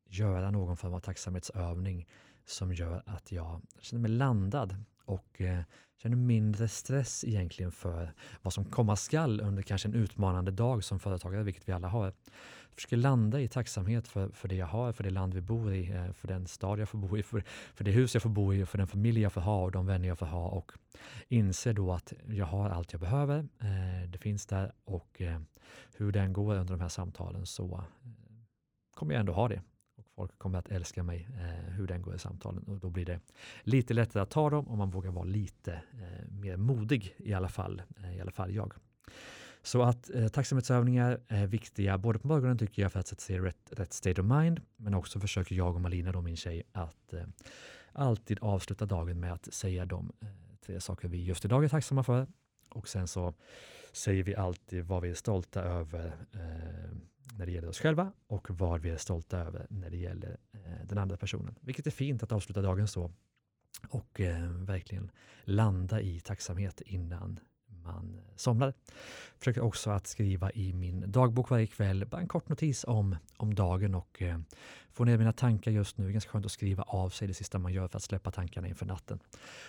göra 0.06 0.50
någon 0.50 0.76
form 0.76 0.94
av 0.94 1.00
tacksamhetsövning 1.00 2.06
som 2.44 2.74
gör 2.74 3.02
att 3.06 3.32
jag 3.32 3.62
känner 3.80 4.02
mig 4.02 4.10
landad 4.10 4.84
och 5.04 5.40
eh, 5.40 5.60
känner 6.02 6.16
mindre 6.16 6.68
stress 6.68 7.24
egentligen 7.24 7.72
för 7.72 8.12
vad 8.42 8.52
som 8.52 8.64
komma 8.64 8.96
skall 8.96 9.40
under 9.40 9.62
kanske 9.62 9.88
en 9.88 9.94
utmanande 9.94 10.50
dag 10.50 10.84
som 10.84 11.00
företagare, 11.00 11.42
vilket 11.42 11.68
vi 11.68 11.72
alla 11.72 11.88
har. 11.88 12.04
Jag 12.04 12.74
försöker 12.74 12.96
landa 12.96 13.40
i 13.40 13.48
tacksamhet 13.48 14.08
för, 14.08 14.28
för 14.28 14.48
det 14.48 14.54
jag 14.54 14.66
har, 14.66 14.92
för 14.92 15.04
det 15.04 15.10
land 15.10 15.34
vi 15.34 15.40
bor 15.40 15.74
i, 15.74 15.90
eh, 15.92 16.12
för 16.12 16.28
den 16.28 16.46
stad 16.46 16.78
jag 16.78 16.88
får 16.88 16.98
bo 16.98 17.18
i, 17.18 17.22
för, 17.22 17.44
för 17.74 17.84
det 17.84 17.90
hus 17.90 18.14
jag 18.14 18.22
får 18.22 18.30
bo 18.30 18.54
i, 18.54 18.66
för 18.66 18.78
den 18.78 18.86
familj 18.86 19.20
jag 19.20 19.32
får 19.32 19.40
ha 19.40 19.62
och 19.62 19.72
de 19.72 19.86
vänner 19.86 20.08
jag 20.08 20.18
får 20.18 20.26
ha 20.26 20.48
och 20.48 20.72
inser 21.28 21.72
då 21.72 21.92
att 21.92 22.12
jag 22.26 22.46
har 22.46 22.70
allt 22.70 22.92
jag 22.92 23.00
behöver. 23.00 23.38
Eh, 23.38 24.08
det 24.08 24.18
finns 24.18 24.46
där 24.46 24.72
och 24.84 25.22
hur 25.96 26.12
den 26.12 26.32
går 26.32 26.54
under 26.54 26.74
de 26.74 26.80
här 26.80 26.88
samtalen 26.88 27.46
så 27.46 27.84
kommer 28.94 29.14
jag 29.14 29.20
ändå 29.20 29.32
ha 29.32 29.48
det 29.48 29.62
folk 30.16 30.38
kommer 30.38 30.58
att 30.58 30.68
älska 30.68 31.02
mig, 31.02 31.28
eh, 31.40 31.72
hur 31.72 31.86
den 31.86 32.02
går 32.02 32.14
i 32.14 32.18
samtalen. 32.18 32.62
Och 32.62 32.80
då 32.80 32.90
blir 32.90 33.04
det 33.04 33.20
lite 33.62 33.94
lättare 33.94 34.22
att 34.22 34.30
ta 34.30 34.50
dem 34.50 34.68
och 34.68 34.78
man 34.78 34.90
vågar 34.90 35.10
vara 35.10 35.24
lite 35.24 35.72
eh, 35.72 36.28
mer 36.28 36.56
modig 36.56 37.14
i 37.18 37.34
alla 37.34 37.48
fall, 37.48 37.82
eh, 37.96 38.16
i 38.16 38.20
alla 38.20 38.30
fall 38.30 38.54
jag. 38.54 38.74
Så 39.62 39.82
att 39.82 40.10
eh, 40.14 40.28
tacksamhetsövningar 40.28 41.20
är 41.28 41.46
viktiga 41.46 41.98
både 41.98 42.18
på 42.18 42.28
morgonen 42.28 42.58
tycker 42.58 42.82
jag 42.82 42.92
för 42.92 43.00
att 43.00 43.06
sätta 43.06 43.20
sig 43.20 43.36
i 43.36 43.40
rätt, 43.40 43.70
rätt 43.70 43.92
state 43.92 44.20
of 44.20 44.26
mind, 44.26 44.60
men 44.76 44.94
också 44.94 45.20
försöker 45.20 45.54
jag 45.54 45.74
och 45.74 45.80
Malina, 45.80 46.12
då 46.12 46.20
min 46.20 46.36
tjej, 46.36 46.62
att 46.72 47.12
eh, 47.12 47.22
alltid 47.92 48.38
avsluta 48.40 48.86
dagen 48.86 49.20
med 49.20 49.32
att 49.32 49.54
säga 49.54 49.86
de 49.86 50.12
eh, 50.20 50.28
tre 50.66 50.80
saker 50.80 51.08
vi 51.08 51.24
just 51.24 51.44
idag 51.44 51.64
är 51.64 51.68
tacksamma 51.68 52.02
för. 52.02 52.26
Och 52.70 52.88
sen 52.88 53.08
så 53.08 53.34
säger 53.92 54.22
vi 54.22 54.34
alltid 54.34 54.84
vad 54.84 55.02
vi 55.02 55.10
är 55.10 55.14
stolta 55.14 55.62
över 55.62 56.06
eh, 56.32 56.96
när 57.38 57.46
det 57.46 57.52
gäller 57.52 57.68
oss 57.68 57.78
själva 57.78 58.12
och 58.26 58.50
vad 58.50 58.80
vi 58.80 58.90
är 58.90 58.96
stolta 58.96 59.38
över 59.38 59.66
när 59.70 59.90
det 59.90 59.96
gäller 59.96 60.36
eh, 60.52 60.86
den 60.86 60.98
andra 60.98 61.16
personen. 61.16 61.54
Vilket 61.60 61.86
är 61.86 61.90
fint 61.90 62.22
att 62.22 62.32
avsluta 62.32 62.62
dagen 62.62 62.88
så 62.88 63.10
och 63.88 64.20
eh, 64.20 64.48
verkligen 64.48 65.10
landa 65.44 66.00
i 66.00 66.20
tacksamhet 66.20 66.80
innan 66.80 67.40
man 67.84 68.14
eh, 68.14 68.36
somnar. 68.36 68.74
Försöker 69.38 69.60
också 69.60 69.90
att 69.90 70.06
skriva 70.06 70.50
i 70.50 70.72
min 70.72 71.12
dagbok 71.12 71.50
varje 71.50 71.66
kväll 71.66 72.06
bara 72.06 72.20
en 72.20 72.28
kort 72.28 72.48
notis 72.48 72.84
om, 72.88 73.16
om 73.36 73.54
dagen 73.54 73.94
och 73.94 74.22
eh, 74.22 74.38
få 74.92 75.04
ner 75.04 75.18
mina 75.18 75.32
tankar 75.32 75.70
just 75.70 75.98
nu. 75.98 76.12
Ganska 76.12 76.30
skönt 76.30 76.46
att 76.46 76.52
skriva 76.52 76.82
av 76.82 77.10
sig 77.10 77.28
det 77.28 77.34
sista 77.34 77.58
man 77.58 77.72
gör 77.72 77.88
för 77.88 77.96
att 77.96 78.02
släppa 78.02 78.30
tankarna 78.30 78.68
inför 78.68 78.86
natten. 78.86 79.18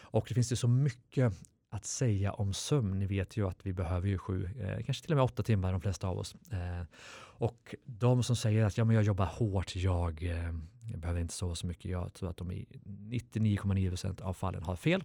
Och 0.02 0.26
det 0.28 0.34
finns 0.34 0.52
ju 0.52 0.56
så 0.56 0.68
mycket 0.68 1.34
att 1.76 1.86
säga 1.86 2.32
om 2.32 2.54
sömn. 2.54 3.00
Ni 3.00 3.06
vet 3.06 3.38
ju 3.38 3.48
att 3.48 3.66
vi 3.66 3.74
behöver 3.74 4.08
ju 4.08 4.18
sju, 4.18 4.50
eh, 4.60 4.86
kanske 4.86 5.04
till 5.04 5.14
och 5.14 5.18
med 5.18 5.26
åtta 5.26 5.44
timmar 5.44 5.72
de 5.72 5.82
flesta 5.82 6.08
av 6.08 6.18
oss. 6.18 6.36
Eh, 6.52 6.84
och 7.38 7.76
de 7.86 8.24
som 8.24 8.36
säger 8.36 8.66
att 8.66 8.78
ja, 8.78 8.86
men 8.86 8.96
jag 8.96 9.06
jobbar 9.06 9.26
hårt, 9.26 9.76
jag, 9.76 10.24
eh, 10.24 10.54
jag 10.92 11.00
behöver 11.00 11.22
inte 11.22 11.34
sova 11.34 11.56
så 11.56 11.68
mycket. 11.68 11.92
Jag 11.92 12.14
tror 12.14 12.30
att 12.30 12.38
de 12.38 12.52
i 12.52 12.66
99,9% 12.84 14.22
av 14.22 14.34
fallen 14.34 14.64
har 14.64 14.76
fel. 14.76 15.04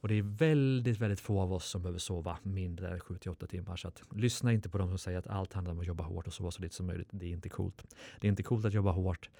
Och 0.00 0.08
det 0.08 0.14
är 0.14 0.22
väldigt, 0.22 0.98
väldigt 0.98 1.20
få 1.20 1.40
av 1.40 1.52
oss 1.52 1.64
som 1.64 1.82
behöver 1.82 1.98
sova 1.98 2.38
mindre 2.42 2.90
än 2.90 3.00
7-8 3.00 3.46
timmar. 3.46 3.76
Så 3.76 3.88
att, 3.88 4.02
lyssna 4.14 4.52
inte 4.52 4.68
på 4.68 4.78
de 4.78 4.88
som 4.88 4.98
säger 4.98 5.18
att 5.18 5.26
allt 5.26 5.52
handlar 5.52 5.72
om 5.72 5.80
att 5.80 5.86
jobba 5.86 6.04
hårt 6.04 6.26
och 6.26 6.34
sova 6.34 6.50
så 6.50 6.62
lite 6.62 6.74
som 6.74 6.86
möjligt. 6.86 7.08
Det 7.10 7.26
är 7.26 7.30
inte 7.30 7.48
coolt. 7.48 7.84
Det 8.20 8.26
är 8.26 8.28
inte 8.28 8.42
coolt 8.42 8.64
att 8.64 8.74
jobba 8.74 8.90
hårt. 8.90 9.30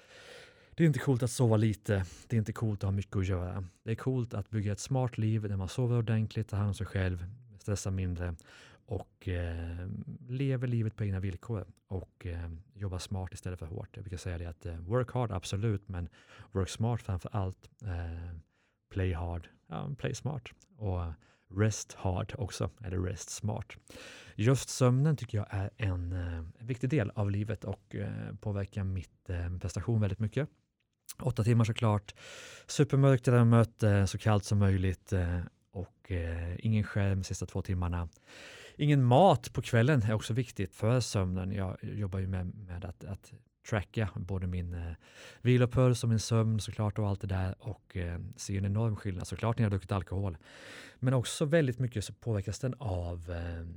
Det 0.79 0.83
är 0.83 0.87
inte 0.87 0.99
coolt 0.99 1.23
att 1.23 1.31
sova 1.31 1.57
lite. 1.57 2.05
Det 2.27 2.35
är 2.35 2.37
inte 2.37 2.53
coolt 2.53 2.79
att 2.79 2.87
ha 2.87 2.91
mycket 2.91 3.15
att 3.15 3.27
göra. 3.27 3.63
Det 3.83 3.91
är 3.91 3.95
coolt 3.95 4.33
att 4.33 4.49
bygga 4.49 4.71
ett 4.71 4.79
smart 4.79 5.17
liv 5.17 5.41
där 5.41 5.57
man 5.57 5.69
sover 5.69 5.97
ordentligt, 5.97 6.47
tar 6.47 6.57
hand 6.57 6.67
om 6.67 6.73
sig 6.73 6.87
själv, 6.87 7.25
stressar 7.59 7.91
mindre 7.91 8.35
och 8.85 9.27
eh, 9.27 9.87
lever 10.27 10.67
livet 10.67 10.95
på 10.95 11.03
egna 11.03 11.19
villkor 11.19 11.65
och 11.87 12.25
eh, 12.25 12.49
jobbar 12.73 12.97
smart 12.97 13.33
istället 13.33 13.59
för 13.59 13.65
hårt. 13.65 13.89
Jag 13.93 14.03
brukar 14.03 14.17
säga 14.17 14.37
det 14.37 14.45
att 14.45 14.65
eh, 14.65 14.77
work 14.77 15.11
hard, 15.11 15.31
absolut, 15.31 15.87
men 15.87 16.09
work 16.51 16.69
smart 16.69 17.01
framför 17.01 17.29
allt. 17.33 17.69
Eh, 17.81 18.35
play 18.89 19.13
hard, 19.13 19.47
ja, 19.67 19.89
play 19.97 20.15
smart. 20.15 20.49
Och 20.77 21.01
rest 21.55 21.93
hard 21.93 22.33
också, 22.37 22.69
eller 22.83 22.99
rest 22.99 23.29
smart. 23.29 23.77
Just 24.35 24.69
sömnen 24.69 25.17
tycker 25.17 25.37
jag 25.37 25.47
är 25.49 25.69
en 25.77 26.11
eh, 26.11 26.65
viktig 26.65 26.89
del 26.89 27.11
av 27.15 27.31
livet 27.31 27.63
och 27.63 27.95
eh, 27.95 28.35
påverkar 28.39 28.83
mitt 28.83 29.29
eh, 29.29 29.57
prestation 29.57 30.01
väldigt 30.01 30.19
mycket. 30.19 30.49
Åtta 31.21 31.43
timmar 31.43 31.65
såklart, 31.65 32.15
supermörkt 32.67 33.27
i 33.27 33.31
rummet, 33.31 33.83
så 34.07 34.17
kallt 34.17 34.43
som 34.43 34.59
möjligt 34.59 35.13
eh, 35.13 35.39
och 35.71 36.11
eh, 36.11 36.65
ingen 36.65 36.83
skärm 36.83 37.17
de 37.19 37.23
sista 37.23 37.45
två 37.45 37.61
timmarna. 37.61 38.09
Ingen 38.75 39.03
mat 39.03 39.53
på 39.53 39.61
kvällen 39.61 40.01
är 40.01 40.13
också 40.13 40.33
viktigt 40.33 40.75
för 40.75 40.99
sömnen. 40.99 41.51
Jag 41.51 41.77
jobbar 41.81 42.19
ju 42.19 42.27
med, 42.27 42.55
med 42.55 42.85
att, 42.85 43.03
att 43.03 43.33
tracka 43.69 44.09
både 44.15 44.47
min 44.47 44.73
eh, 44.73 44.93
vilopuls 45.41 46.03
och 46.03 46.09
min 46.09 46.19
sömn 46.19 46.59
såklart 46.59 46.99
och 46.99 47.07
allt 47.07 47.21
det 47.21 47.27
där 47.27 47.55
och 47.59 47.97
eh, 47.97 48.19
ser 48.35 48.57
en 48.57 48.65
enorm 48.65 48.95
skillnad 48.95 49.27
såklart 49.27 49.57
när 49.57 49.63
jag 49.63 49.65
har 49.65 49.71
druckit 49.71 49.91
alkohol. 49.91 50.37
Men 50.99 51.13
också 51.13 51.45
väldigt 51.45 51.79
mycket 51.79 52.05
så 52.05 52.13
påverkas 52.13 52.59
den 52.59 52.75
av 52.79 53.31
eh, 53.31 53.67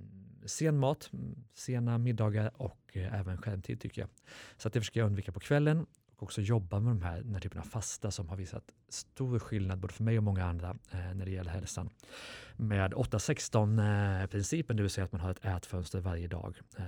sen 0.47 0.79
mat, 0.79 1.11
sena 1.55 1.99
middagar 1.99 2.51
och 2.57 2.91
eh, 2.93 3.21
även 3.21 3.37
skärmtid 3.37 3.81
tycker 3.81 4.01
jag. 4.01 4.11
Så 4.57 4.69
att 4.69 4.75
det 4.75 4.81
försöker 4.81 5.01
jag 5.01 5.07
undvika 5.07 5.33
på 5.33 5.41
kvällen 5.41 5.87
också 6.23 6.41
jobba 6.41 6.81
med 6.81 6.91
de 6.91 7.02
här, 7.02 7.23
den 7.23 7.35
här 7.35 7.41
typen 7.41 7.61
av 7.61 7.64
fasta 7.64 8.11
som 8.11 8.29
har 8.29 8.37
visat 8.37 8.64
stor 8.88 9.38
skillnad 9.38 9.79
både 9.79 9.95
för 9.95 10.02
mig 10.02 10.19
och 10.19 10.25
många 10.25 10.45
andra 10.45 10.76
eh, 10.91 11.14
när 11.14 11.25
det 11.25 11.31
gäller 11.31 11.50
hälsan. 11.50 11.91
Med 12.57 12.93
8-16 12.93 14.23
eh, 14.23 14.26
principen, 14.26 14.76
det 14.76 14.83
vill 14.83 14.91
säga 14.91 15.05
att 15.05 15.12
man 15.12 15.21
har 15.21 15.31
ett 15.31 15.45
ätfönster 15.45 16.00
varje 16.00 16.29
dag. 16.29 16.61
Eh, 16.76 16.85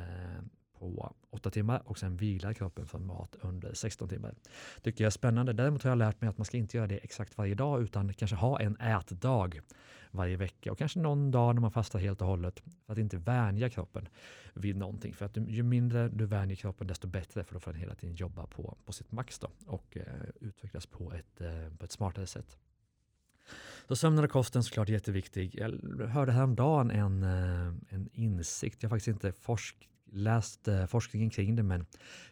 på 0.78 1.14
8 1.30 1.50
timmar 1.50 1.82
och 1.84 1.98
sen 1.98 2.16
vilar 2.16 2.52
kroppen 2.52 2.86
från 2.86 3.06
mat 3.06 3.36
under 3.40 3.74
16 3.74 4.08
timmar. 4.08 4.34
Tycker 4.82 5.04
jag 5.04 5.06
är 5.06 5.10
spännande. 5.10 5.52
Däremot 5.52 5.82
har 5.82 5.90
jag 5.90 5.98
lärt 5.98 6.20
mig 6.20 6.30
att 6.30 6.38
man 6.38 6.44
ska 6.44 6.56
inte 6.56 6.76
göra 6.76 6.86
det 6.86 6.96
exakt 6.96 7.38
varje 7.38 7.54
dag 7.54 7.82
utan 7.82 8.14
kanske 8.14 8.36
ha 8.36 8.60
en 8.60 8.76
ätdag 8.76 9.52
varje 10.14 10.36
vecka 10.36 10.72
och 10.72 10.78
kanske 10.78 10.98
någon 10.98 11.30
dag 11.30 11.54
när 11.54 11.60
man 11.60 11.70
fastar 11.70 11.98
helt 11.98 12.20
och 12.20 12.26
hållet 12.26 12.62
för 12.86 12.92
att 12.92 12.98
inte 12.98 13.16
vänja 13.16 13.70
kroppen 13.70 14.08
vid 14.54 14.76
någonting. 14.76 15.14
För 15.14 15.26
att 15.26 15.36
ju 15.36 15.62
mindre 15.62 16.08
du 16.08 16.26
vänjer 16.26 16.56
kroppen 16.56 16.86
desto 16.86 17.08
bättre 17.08 17.44
för 17.44 17.54
då 17.54 17.60
får 17.60 17.72
den 17.72 17.80
hela 17.80 17.94
tiden 17.94 18.16
jobba 18.16 18.46
på, 18.46 18.76
på 18.84 18.92
sitt 18.92 19.12
max 19.12 19.38
då, 19.38 19.50
och 19.66 19.96
eh, 19.96 20.04
utvecklas 20.40 20.86
på 20.86 21.12
ett, 21.12 21.40
eh, 21.40 21.76
på 21.78 21.84
ett 21.84 21.92
smartare 21.92 22.26
sätt. 22.26 22.56
Så 23.88 23.96
sömnen 23.96 24.24
och 24.24 24.30
kosten 24.30 24.62
såklart 24.62 24.88
jätteviktig. 24.88 25.54
Jag 25.54 25.70
hörde 26.08 26.32
häromdagen 26.32 26.90
en, 26.90 27.22
eh, 27.22 27.74
en 27.88 28.08
insikt, 28.12 28.82
jag 28.82 28.90
har 28.90 28.96
faktiskt 28.96 29.08
inte 29.08 29.32
forskat 29.32 29.88
läst 30.12 30.68
eh, 30.68 30.86
forskningen 30.86 31.30
kring 31.30 31.56
det, 31.56 31.62
men 31.62 31.86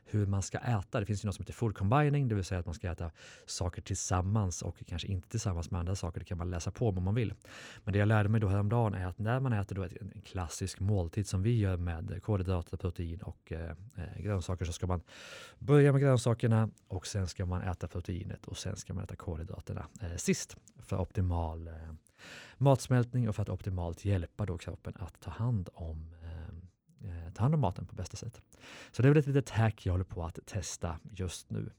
hur 0.05 0.27
man 0.27 0.43
ska 0.43 0.59
äta. 0.59 1.01
Det 1.01 1.07
finns 1.07 1.25
ju 1.25 1.27
något 1.27 1.35
som 1.35 1.43
heter 1.43 1.53
food 1.53 1.75
combining, 1.75 2.29
det 2.29 2.35
vill 2.35 2.45
säga 2.45 2.61
att 2.61 2.67
man 2.67 2.75
ska 2.75 2.91
äta 2.91 3.11
saker 3.47 3.83
tillsammans 3.83 4.63
och 4.63 4.77
kanske 4.87 5.09
inte 5.09 5.29
tillsammans 5.29 5.71
med 5.71 5.81
andra 5.81 5.97
saker. 5.97 6.21
Det 6.21 6.25
kan 6.25 6.39
man 6.39 6.51
läsa 6.51 6.71
på 6.71 6.89
om 6.89 7.05
man 7.05 7.15
vill. 7.15 7.35
Men 7.85 7.93
det 7.93 7.99
jag 7.99 8.09
lärde 8.09 8.29
mig 8.29 8.41
då 8.41 8.49
häromdagen 8.49 8.95
är 8.95 9.07
att 9.07 9.19
när 9.19 9.41
man 9.41 9.53
äter 9.53 9.77
då 9.77 9.83
en 9.83 10.23
klassisk 10.25 10.81
måltid 10.81 11.27
som 11.27 11.43
vi 11.43 11.59
gör 11.59 11.77
med 11.77 12.23
kolhydrater, 12.23 12.77
protein 12.77 13.23
och 13.23 13.53
eh, 13.53 13.71
eh, 13.71 14.23
grönsaker 14.23 14.65
så 14.65 14.73
ska 14.73 14.87
man 14.87 15.01
börja 15.59 15.93
med 15.93 16.01
grönsakerna 16.01 16.71
och 16.89 17.07
sen 17.07 17.27
ska 17.27 17.47
man 17.47 17.63
äta 17.63 17.89
proteinet 17.89 18.47
och 18.47 18.59
sen 18.59 18.77
ska 18.77 18.95
man 18.95 19.05
äta 19.05 19.17
kolhydraterna 19.17 19.87
eh, 20.01 20.17
sist 20.17 20.57
för 20.79 21.01
optimal 21.01 21.69
eh, 21.69 21.75
matsmältning 22.59 23.29
och 23.29 23.35
för 23.37 23.43
att 23.43 23.49
optimalt 23.49 24.05
hjälpa 24.05 24.47
då 24.47 24.59
kroppen 24.59 24.95
att 24.99 25.21
ta 25.21 25.31
hand 25.31 25.69
om 25.75 26.15
eh, 26.22 26.22
Eh, 27.05 27.33
ta 27.33 27.43
hand 27.43 27.55
om 27.55 27.61
maten 27.61 27.87
på 27.87 27.95
bästa 27.95 28.17
sätt. 28.17 28.43
Så 28.93 29.03
det 29.03 29.09
är 29.09 29.11
väl 29.11 29.19
ett 29.19 29.27
litet 29.27 29.51
hack 29.51 29.87
jag 29.87 29.93
håller 29.93 30.05
på 30.05 30.25
att 30.25 30.39
testa 30.47 30.99
just 31.11 31.51
nu. 31.51 31.71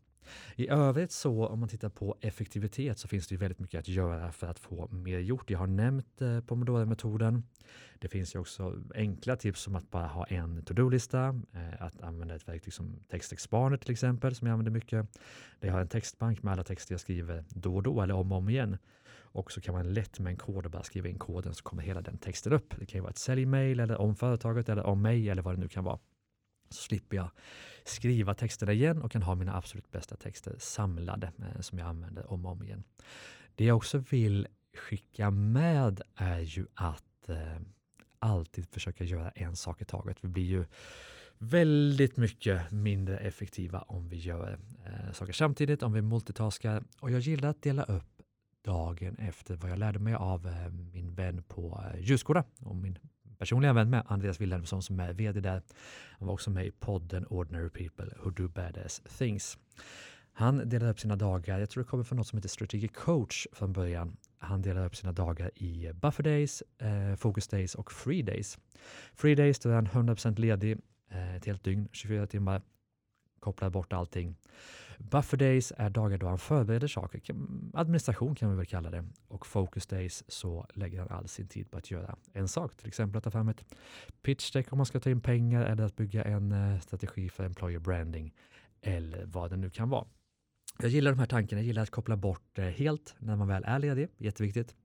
I 0.55 0.69
övrigt 0.69 1.11
så 1.11 1.47
om 1.47 1.59
man 1.59 1.69
tittar 1.69 1.89
på 1.89 2.15
effektivitet 2.21 2.99
så 2.99 3.07
finns 3.07 3.27
det 3.27 3.33
ju 3.33 3.39
väldigt 3.39 3.59
mycket 3.59 3.79
att 3.79 3.87
göra 3.87 4.31
för 4.31 4.47
att 4.47 4.59
få 4.59 4.87
mer 4.91 5.19
gjort. 5.19 5.49
Jag 5.49 5.59
har 5.59 5.67
nämnt 5.67 6.21
eh, 6.21 6.39
Pomodoro-metoden. 6.39 7.43
Det 7.99 8.07
finns 8.07 8.35
ju 8.35 8.39
också 8.39 8.81
enkla 8.95 9.35
tips 9.35 9.61
som 9.61 9.75
att 9.75 9.91
bara 9.91 10.07
ha 10.07 10.25
en 10.25 10.65
to-do-lista, 10.65 11.41
eh, 11.53 11.81
att 11.81 12.01
använda 12.01 12.35
ett 12.35 12.47
verktyg 12.47 12.73
som 12.73 12.99
TextExpander 13.09 13.77
till 13.77 13.91
exempel 13.91 14.35
som 14.35 14.47
jag 14.47 14.53
använder 14.53 14.71
mycket. 14.71 15.07
Det 15.59 15.69
har 15.69 15.81
en 15.81 15.87
textbank 15.87 16.43
med 16.43 16.53
alla 16.53 16.63
texter 16.63 16.93
jag 16.93 17.01
skriver 17.01 17.43
då 17.49 17.75
och 17.75 17.83
då 17.83 18.01
eller 18.01 18.13
om 18.13 18.31
och 18.31 18.37
om 18.37 18.49
igen. 18.49 18.77
Och 19.33 19.51
så 19.51 19.61
kan 19.61 19.73
man 19.73 19.93
lätt 19.93 20.19
med 20.19 20.31
en 20.31 20.37
kod 20.37 20.65
och 20.65 20.71
bara 20.71 20.83
skriva 20.83 21.09
in 21.09 21.19
koden 21.19 21.53
så 21.53 21.63
kommer 21.63 21.83
hela 21.83 22.01
den 22.01 22.17
texten 22.17 22.53
upp. 22.53 22.73
Det 22.79 22.85
kan 22.85 22.97
ju 22.97 23.01
vara 23.01 23.11
ett 23.11 23.17
säljmail 23.17 23.79
eller 23.79 24.01
om 24.01 24.15
företaget 24.15 24.69
eller 24.69 24.83
om 24.83 25.01
mig 25.01 25.29
eller 25.29 25.41
vad 25.41 25.55
det 25.55 25.59
nu 25.59 25.67
kan 25.67 25.83
vara. 25.83 25.99
Så 26.69 26.81
slipper 26.81 27.17
jag 27.17 27.29
skriva 27.85 28.33
texterna 28.33 28.73
igen 28.73 29.01
och 29.01 29.11
kan 29.11 29.23
ha 29.23 29.35
mina 29.35 29.57
absolut 29.57 29.91
bästa 29.91 30.15
texter 30.15 30.55
samlade 30.59 31.31
eh, 31.39 31.61
som 31.61 31.79
jag 31.79 31.87
använder 31.87 32.31
om 32.31 32.45
och 32.45 32.51
om 32.51 32.63
igen. 32.63 32.83
Det 33.55 33.65
jag 33.65 33.77
också 33.77 33.97
vill 33.97 34.47
skicka 34.77 35.31
med 35.31 36.01
är 36.15 36.39
ju 36.39 36.65
att 36.73 37.29
eh, 37.29 37.57
alltid 38.19 38.67
försöka 38.69 39.03
göra 39.03 39.29
en 39.29 39.55
sak 39.55 39.81
i 39.81 39.85
taget. 39.85 40.17
Vi 40.21 40.27
blir 40.27 40.43
ju 40.43 40.65
väldigt 41.37 42.17
mycket 42.17 42.71
mindre 42.71 43.17
effektiva 43.17 43.81
om 43.81 44.09
vi 44.09 44.17
gör 44.17 44.59
eh, 44.85 45.11
saker 45.11 45.33
samtidigt, 45.33 45.83
om 45.83 45.93
vi 45.93 46.01
multitaskar. 46.01 46.83
Och 46.99 47.11
jag 47.11 47.19
gillar 47.19 47.49
att 47.49 47.61
dela 47.61 47.83
upp 47.83 48.12
dagen 48.63 49.15
efter 49.15 49.55
vad 49.55 49.71
jag 49.71 49.79
lärde 49.79 49.99
mig 49.99 50.13
av 50.13 50.47
eh, 50.47 50.69
min 50.93 51.15
vän 51.15 51.43
på 51.47 51.83
eh, 51.93 51.99
Ljusgårda 52.01 52.43
och 52.59 52.75
min 52.75 52.97
personliga 53.37 53.73
vän 53.73 53.89
med 53.89 54.03
Andreas 54.07 54.41
Wilhelmsson 54.41 54.83
som 54.83 54.99
är 54.99 55.13
vd 55.13 55.39
där. 55.39 55.61
Han 56.19 56.27
var 56.27 56.33
också 56.33 56.49
med 56.49 56.65
i 56.65 56.71
podden 56.71 57.25
Ordinary 57.25 57.69
People 57.69 58.15
Who 58.23 58.29
Do 58.29 58.47
Badass 58.47 59.01
Things. 59.17 59.57
Han 60.35 60.69
delar 60.69 60.89
upp 60.89 60.99
sina 60.99 61.15
dagar, 61.15 61.59
jag 61.59 61.69
tror 61.69 61.83
det 61.83 61.89
kommer 61.89 62.03
från 62.03 62.17
något 62.17 62.27
som 62.27 62.37
heter 62.37 62.49
Strategic 62.49 62.91
Coach 62.91 63.47
från 63.51 63.73
början. 63.73 64.17
Han 64.37 64.61
delar 64.61 64.85
upp 64.85 64.95
sina 64.95 65.11
dagar 65.11 65.51
i 65.55 65.85
eh, 65.85 65.93
buffer 65.93 66.23
days, 66.23 66.63
eh, 66.77 67.15
focus 67.15 67.47
days 67.47 67.75
och 67.75 67.91
free 67.91 68.21
days. 68.21 68.57
Free 69.13 69.35
days, 69.35 69.59
då 69.59 69.69
är 69.69 69.73
han 69.73 69.87
100% 69.87 70.39
ledig 70.39 70.77
eh, 71.11 71.35
ett 71.35 71.45
helt 71.45 71.63
dygn, 71.63 71.89
24 71.91 72.27
timmar, 72.27 72.61
kopplar 73.39 73.69
bort 73.69 73.93
allting. 73.93 74.35
Buffer 74.97 75.37
days 75.37 75.73
är 75.77 75.89
dagar 75.89 76.17
då 76.17 76.27
han 76.27 76.37
förbereder 76.37 76.87
saker, 76.87 77.21
administration 77.73 78.35
kan 78.35 78.49
vi 78.49 78.55
väl 78.55 78.65
kalla 78.65 78.89
det. 78.89 79.05
Och 79.27 79.47
focus 79.47 79.87
days 79.87 80.23
så 80.27 80.67
lägger 80.73 80.99
han 80.99 81.09
all 81.09 81.27
sin 81.27 81.47
tid 81.47 81.71
på 81.71 81.77
att 81.77 81.91
göra 81.91 82.15
en 82.33 82.47
sak, 82.47 82.75
till 82.75 82.87
exempel 82.87 83.17
att 83.17 83.23
ta 83.23 83.31
fram 83.31 83.49
ett 83.49 83.65
pitch 84.21 84.51
deck 84.51 84.71
om 84.71 84.77
man 84.77 84.85
ska 84.85 84.99
ta 84.99 85.09
in 85.09 85.21
pengar 85.21 85.65
eller 85.65 85.83
att 85.83 85.95
bygga 85.95 86.23
en 86.23 86.51
eh, 86.51 86.79
strategi 86.79 87.29
för 87.29 87.43
employer 87.43 87.79
branding 87.79 88.33
eller 88.81 89.25
vad 89.25 89.49
det 89.49 89.57
nu 89.57 89.69
kan 89.69 89.89
vara. 89.89 90.05
Jag 90.79 90.89
gillar 90.89 91.11
de 91.11 91.19
här 91.19 91.25
tankarna, 91.25 91.61
jag 91.61 91.67
gillar 91.67 91.83
att 91.83 91.89
koppla 91.89 92.17
bort 92.17 92.59
eh, 92.59 92.65
helt 92.65 93.15
när 93.19 93.35
man 93.35 93.47
väl 93.47 93.63
är 93.63 93.79
ledig, 93.79 94.07
jätteviktigt. 94.17 94.75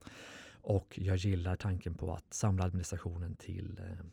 Och 0.50 0.98
jag 1.02 1.16
gillar 1.16 1.56
tanken 1.56 1.94
på 1.94 2.14
att 2.14 2.34
samla 2.34 2.64
administrationen 2.64 3.36
till, 3.36 3.78
eh, 3.78 4.06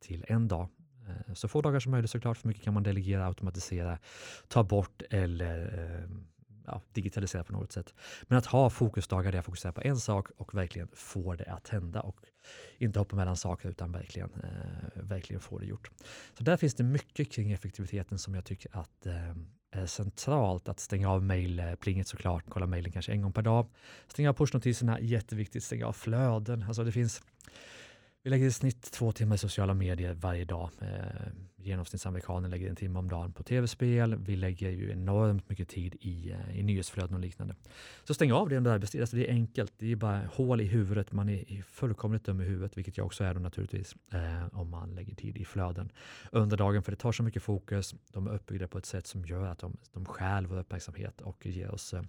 till 0.00 0.24
en 0.28 0.48
dag 0.48 0.68
Eh, 1.08 1.34
så 1.34 1.48
få 1.48 1.60
dagar 1.60 1.80
som 1.80 1.92
möjligt 1.92 2.10
såklart, 2.10 2.38
för 2.38 2.48
mycket 2.48 2.64
kan 2.64 2.74
man 2.74 2.82
delegera, 2.82 3.26
automatisera, 3.26 3.98
ta 4.48 4.62
bort 4.62 5.02
eller 5.10 5.78
ehm, 6.04 6.26
ja, 6.66 6.82
digitalisera 6.92 7.44
på 7.44 7.52
något 7.52 7.72
sätt. 7.72 7.94
Men 8.22 8.38
att 8.38 8.46
ha 8.46 8.70
fokusdagar 8.70 9.32
där 9.32 9.38
jag 9.38 9.44
fokuserar 9.44 9.72
på 9.72 9.80
en 9.80 9.96
sak 9.96 10.28
och 10.36 10.54
verkligen 10.54 10.88
får 10.92 11.36
det 11.36 11.44
att 11.44 11.68
hända 11.68 12.00
och 12.00 12.16
inte 12.78 12.98
hoppa 12.98 13.16
mellan 13.16 13.36
saker 13.36 13.68
utan 13.68 13.92
verkligen, 13.92 14.30
eh, 14.34 15.02
verkligen 15.02 15.40
få 15.40 15.58
det 15.58 15.66
gjort. 15.66 15.90
Så 16.38 16.44
där 16.44 16.56
finns 16.56 16.74
det 16.74 16.84
mycket 16.84 17.32
kring 17.32 17.52
effektiviteten 17.52 18.18
som 18.18 18.34
jag 18.34 18.44
tycker 18.44 18.76
att 18.76 19.06
eh, 19.06 19.34
är 19.70 19.86
centralt. 19.86 20.68
Att 20.68 20.80
stänga 20.80 21.10
av 21.10 21.22
mejlplinget 21.22 22.08
såklart, 22.08 22.44
kolla 22.48 22.66
mejlen 22.66 22.92
kanske 22.92 23.12
en 23.12 23.22
gång 23.22 23.32
per 23.32 23.42
dag. 23.42 23.68
Stänga 24.08 24.30
av 24.30 24.34
pushnotiserna, 24.34 25.00
jätteviktigt. 25.00 25.64
Stänga 25.64 25.86
av 25.86 25.92
flöden. 25.92 26.62
Alltså 26.62 26.84
det 26.84 26.92
finns 26.92 27.22
vi 28.22 28.30
lägger 28.30 28.46
i 28.46 28.52
snitt 28.52 28.82
två 28.92 29.12
timmar 29.12 29.34
i 29.34 29.38
sociala 29.38 29.74
medier 29.74 30.14
varje 30.14 30.44
dag. 30.44 30.70
Eh, 30.80 31.32
Genomsnittsamerikanen 31.68 32.50
lägger 32.50 32.68
en 32.68 32.76
timme 32.76 32.98
om 32.98 33.08
dagen 33.08 33.32
på 33.32 33.42
tv-spel. 33.42 34.16
Vi 34.16 34.36
lägger 34.36 34.70
ju 34.70 34.92
enormt 34.92 35.48
mycket 35.48 35.68
tid 35.68 35.96
i, 36.00 36.30
eh, 36.30 36.58
i 36.58 36.62
nyhetsflöden 36.62 37.14
och 37.14 37.20
liknande. 37.20 37.54
Så 38.04 38.14
stäng 38.14 38.32
av 38.32 38.48
det 38.48 38.56
under 38.56 38.70
arbetstid. 38.70 39.00
Alltså 39.00 39.16
det 39.16 39.28
är 39.28 39.32
enkelt. 39.32 39.72
Det 39.78 39.92
är 39.92 39.96
bara 39.96 40.20
hål 40.34 40.60
i 40.60 40.64
huvudet. 40.64 41.12
Man 41.12 41.28
är 41.28 41.62
fullkomligt 41.62 42.24
dum 42.24 42.40
i 42.40 42.44
huvudet, 42.44 42.76
vilket 42.76 42.96
jag 42.96 43.06
också 43.06 43.24
är 43.24 43.34
då 43.34 43.40
naturligtvis, 43.40 43.96
eh, 44.12 44.58
om 44.58 44.70
man 44.70 44.94
lägger 44.94 45.14
tid 45.14 45.36
i 45.36 45.44
flöden 45.44 45.92
under 46.32 46.56
dagen. 46.56 46.82
För 46.82 46.92
det 46.92 46.98
tar 46.98 47.12
så 47.12 47.22
mycket 47.22 47.42
fokus. 47.42 47.94
De 48.12 48.26
är 48.26 48.34
uppbyggda 48.34 48.68
på 48.68 48.78
ett 48.78 48.86
sätt 48.86 49.06
som 49.06 49.24
gör 49.24 49.46
att 49.46 49.58
de, 49.58 49.76
de 49.92 50.04
stjäl 50.04 50.46
vår 50.46 50.58
uppmärksamhet 50.58 51.20
och 51.20 51.46
ger 51.46 51.70
oss 51.70 51.94
eh, 51.94 52.02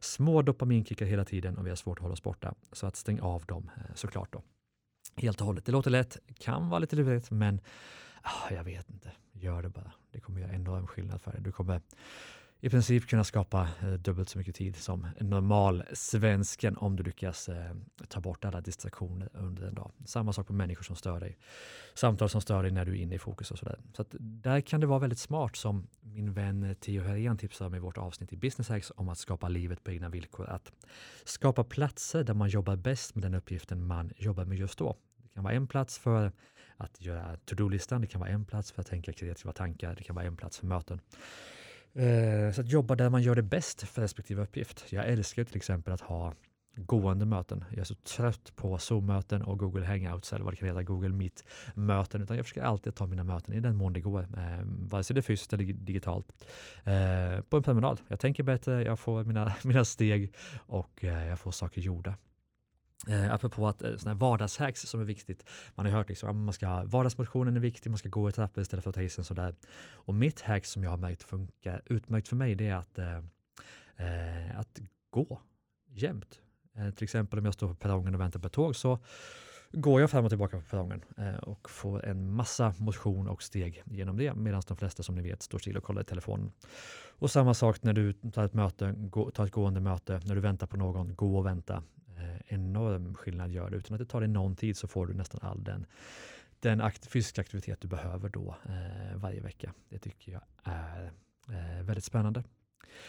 små 0.00 0.42
dopaminkickar 0.42 1.06
hela 1.06 1.24
tiden 1.24 1.58
och 1.58 1.66
vi 1.66 1.68
har 1.68 1.76
svårt 1.76 1.98
att 1.98 2.02
hålla 2.02 2.12
oss 2.12 2.22
borta. 2.22 2.54
Så 2.72 2.86
att 2.86 2.96
stäng 2.96 3.20
av 3.20 3.44
dem 3.44 3.70
eh, 3.76 3.94
såklart 3.94 4.32
då 4.32 4.42
helt 5.16 5.40
och 5.40 5.46
hållet. 5.46 5.64
Det 5.64 5.72
låter 5.72 5.90
lätt, 5.90 6.18
kan 6.38 6.68
vara 6.68 6.78
lite 6.78 6.96
lurigt, 6.96 7.30
men 7.30 7.60
ah, 8.22 8.50
jag 8.54 8.64
vet 8.64 8.90
inte. 8.90 9.12
Gör 9.32 9.62
det 9.62 9.68
bara. 9.68 9.92
Det 10.10 10.20
kommer 10.20 10.40
göra 10.40 10.52
enorm 10.52 10.86
skillnad 10.86 11.22
för 11.22 11.32
dig. 11.32 11.40
Du 11.40 11.52
kommer 11.52 11.80
i 12.64 12.70
princip 12.70 13.06
kunna 13.06 13.24
skapa 13.24 13.68
eh, 13.82 13.92
dubbelt 13.92 14.28
så 14.28 14.38
mycket 14.38 14.54
tid 14.54 14.76
som 14.76 15.06
normalsvensken 15.20 15.30
normal 15.30 15.84
svensken 15.92 16.76
om 16.76 16.96
du 16.96 17.02
lyckas 17.02 17.48
eh, 17.48 17.74
ta 18.08 18.20
bort 18.20 18.44
alla 18.44 18.60
distraktioner 18.60 19.28
under 19.32 19.66
en 19.66 19.74
dag. 19.74 19.92
Samma 20.04 20.32
sak 20.32 20.48
med 20.48 20.56
människor 20.56 20.82
som 20.82 20.96
stör 20.96 21.20
dig. 21.20 21.38
Samtal 21.94 22.28
som 22.28 22.40
stör 22.40 22.62
dig 22.62 22.72
när 22.72 22.84
du 22.84 22.92
är 22.92 23.02
inne 23.02 23.14
i 23.14 23.18
fokus 23.18 23.50
och 23.50 23.58
sådär. 23.58 23.78
Så 23.96 24.02
att 24.02 24.14
där 24.18 24.60
kan 24.60 24.80
det 24.80 24.86
vara 24.86 24.98
väldigt 24.98 25.18
smart 25.18 25.56
som 25.56 25.86
min 26.00 26.32
vän 26.32 26.76
Theo 26.80 27.02
Herén 27.02 27.38
tipsade 27.38 27.68
om 27.68 27.74
i 27.74 27.78
vårt 27.78 27.98
avsnitt 27.98 28.32
i 28.32 28.36
Business 28.36 28.68
Hacks 28.68 28.92
om 28.96 29.08
att 29.08 29.18
skapa 29.18 29.48
livet 29.48 29.84
på 29.84 29.90
egna 29.90 30.08
villkor. 30.08 30.46
Att 30.48 30.72
skapa 31.24 31.64
platser 31.64 32.24
där 32.24 32.34
man 32.34 32.48
jobbar 32.48 32.76
bäst 32.76 33.14
med 33.14 33.22
den 33.22 33.34
uppgiften 33.34 33.86
man 33.86 34.12
jobbar 34.16 34.44
med 34.44 34.58
just 34.58 34.78
då. 34.78 34.96
Det 35.22 35.28
kan 35.28 35.44
vara 35.44 35.54
en 35.54 35.66
plats 35.66 35.98
för 35.98 36.32
att 36.76 37.00
göra 37.00 37.36
to-do-listan, 37.36 38.00
det 38.00 38.06
kan 38.06 38.20
vara 38.20 38.30
en 38.30 38.44
plats 38.44 38.72
för 38.72 38.80
att 38.80 38.86
tänka 38.86 39.12
kreativa 39.12 39.52
tankar, 39.52 39.94
det 39.94 40.04
kan 40.04 40.16
vara 40.16 40.26
en 40.26 40.36
plats 40.36 40.58
för 40.58 40.66
möten. 40.66 41.00
Eh, 41.94 42.52
så 42.52 42.60
att 42.60 42.68
jobba 42.68 42.94
där 42.94 43.10
man 43.10 43.22
gör 43.22 43.34
det 43.34 43.42
bäst 43.42 43.82
för 43.88 44.02
respektive 44.02 44.42
uppgift. 44.42 44.84
Jag 44.88 45.08
älskar 45.08 45.44
till 45.44 45.56
exempel 45.56 45.92
att 45.92 46.00
ha 46.00 46.34
gående 46.76 47.26
möten. 47.26 47.64
Jag 47.70 47.78
är 47.78 47.84
så 47.84 47.94
trött 47.94 48.52
på 48.56 48.78
Zoom-möten 48.78 49.42
och 49.42 49.58
Google 49.58 49.86
Hangouts 49.86 50.32
eller 50.32 50.44
vad 50.44 50.52
det 50.52 50.56
kan 50.56 50.68
heta, 50.68 50.82
Google 50.82 51.08
Meet-möten, 51.08 52.22
utan 52.22 52.36
jag 52.36 52.46
försöker 52.46 52.62
alltid 52.62 52.94
ta 52.94 53.06
mina 53.06 53.24
möten 53.24 53.54
i 53.54 53.60
den 53.60 53.76
mån 53.76 53.92
det 53.92 54.00
går, 54.00 54.22
eh, 54.22 54.60
vare 54.64 55.04
sig 55.04 55.14
det 55.14 55.20
är 55.20 55.22
fysiskt 55.22 55.52
eller 55.52 55.64
digitalt, 55.64 56.26
eh, 56.84 57.40
på 57.48 57.56
en 57.56 57.62
promenad. 57.62 58.00
Jag 58.08 58.20
tänker 58.20 58.42
bättre, 58.42 58.82
jag 58.82 58.98
får 58.98 59.24
mina, 59.24 59.54
mina 59.64 59.84
steg 59.84 60.34
och 60.56 61.04
eh, 61.04 61.26
jag 61.26 61.38
får 61.38 61.50
saker 61.50 61.80
gjorda. 61.80 62.14
Eh, 63.08 63.34
apropå 63.34 63.68
att 63.68 63.82
eh, 63.82 63.96
sådana 63.96 64.18
vardagshacks 64.18 64.80
som 64.80 65.00
är 65.00 65.04
viktigt. 65.04 65.44
Man 65.74 65.86
har 65.86 65.92
hört 65.92 66.08
liksom, 66.08 66.28
att 66.28 66.36
man 66.36 66.52
ska, 66.52 66.84
vardagsmotionen 66.84 67.56
är 67.56 67.60
viktig, 67.60 67.90
man 67.90 67.98
ska 67.98 68.08
gå 68.08 68.28
i 68.28 68.32
trappor 68.32 68.62
istället 68.62 68.82
för 68.82 68.90
att 68.90 68.94
ta 68.94 69.00
hissen. 69.00 69.24
Sådär. 69.24 69.54
Och 69.92 70.14
mitt 70.14 70.40
hack 70.40 70.66
som 70.66 70.84
jag 70.84 70.90
har 70.90 70.98
märkt 70.98 71.22
funkar 71.22 71.82
utmärkt 71.86 72.28
för 72.28 72.36
mig 72.36 72.54
det 72.54 72.68
är 72.68 72.76
att, 72.76 72.98
eh, 72.98 73.16
eh 73.96 74.60
att 74.60 74.80
gå 75.10 75.40
jämt. 75.86 76.40
Eh, 76.76 76.90
till 76.90 77.04
exempel 77.04 77.38
om 77.38 77.44
jag 77.44 77.54
står 77.54 77.68
på 77.68 77.74
perrongen 77.74 78.14
och 78.14 78.20
väntar 78.20 78.40
på 78.40 78.46
ett 78.46 78.52
tåg 78.52 78.76
så 78.76 78.98
går 79.72 80.00
jag 80.00 80.10
fram 80.10 80.24
och 80.24 80.30
tillbaka 80.30 80.56
på 80.56 80.64
perrongen 80.64 81.04
eh, 81.16 81.34
och 81.34 81.70
får 81.70 82.04
en 82.04 82.32
massa 82.32 82.74
motion 82.78 83.28
och 83.28 83.42
steg 83.42 83.82
genom 83.84 84.16
det 84.16 84.34
medan 84.34 84.62
de 84.68 84.76
flesta 84.76 85.02
som 85.02 85.14
ni 85.14 85.22
vet 85.22 85.42
står 85.42 85.58
still 85.58 85.76
och 85.76 85.84
kollar 85.84 86.02
i 86.02 86.04
telefonen. 86.04 86.52
Och 87.18 87.30
samma 87.30 87.54
sak 87.54 87.82
när 87.82 87.92
du 87.92 88.12
tar 88.12 88.44
ett, 88.44 88.54
möte, 88.54 88.94
gå, 88.96 89.30
tar 89.30 89.44
ett 89.44 89.52
gående 89.52 89.80
möte, 89.80 90.20
när 90.24 90.34
du 90.34 90.40
väntar 90.40 90.66
på 90.66 90.76
någon, 90.76 91.14
gå 91.14 91.38
och 91.38 91.46
vänta. 91.46 91.82
Eh, 92.34 92.54
enorm 92.54 93.14
skillnad 93.14 93.50
gör 93.50 93.70
det. 93.70 93.76
Utan 93.76 93.94
att 93.94 93.98
det 93.98 94.06
tar 94.06 94.20
dig 94.20 94.28
någon 94.28 94.56
tid 94.56 94.76
så 94.76 94.88
får 94.88 95.06
du 95.06 95.14
nästan 95.14 95.40
all 95.42 95.64
den, 95.64 95.86
den 96.60 96.80
akt, 96.80 97.06
fysiska 97.06 97.40
aktivitet 97.40 97.80
du 97.80 97.88
behöver 97.88 98.28
då 98.28 98.56
eh, 98.64 99.16
varje 99.16 99.40
vecka. 99.40 99.72
Det 99.88 99.98
tycker 99.98 100.32
jag 100.32 100.42
är 100.62 101.12
eh, 101.48 101.84
väldigt 101.84 102.04
spännande. 102.04 102.44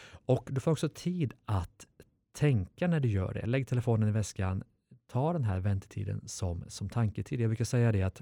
Och 0.08 0.50
du 0.51 0.62
får 0.62 0.72
också 0.72 0.89
tid 0.89 1.34
att 1.46 1.88
tänka 2.32 2.88
när 2.88 3.00
du 3.00 3.10
gör 3.10 3.34
det. 3.34 3.46
Lägg 3.46 3.67
telefonen 3.67 4.10
i 4.10 4.12
väskan, 4.12 4.63
ta 5.08 5.34
den 5.34 5.44
här 5.44 5.60
väntetiden 5.60 6.22
som, 6.27 6.63
som 6.67 6.89
tanketid. 6.89 7.41
Jag 7.41 7.50
brukar 7.50 7.65
säga 7.65 7.91
det 7.91 8.03
att 8.03 8.22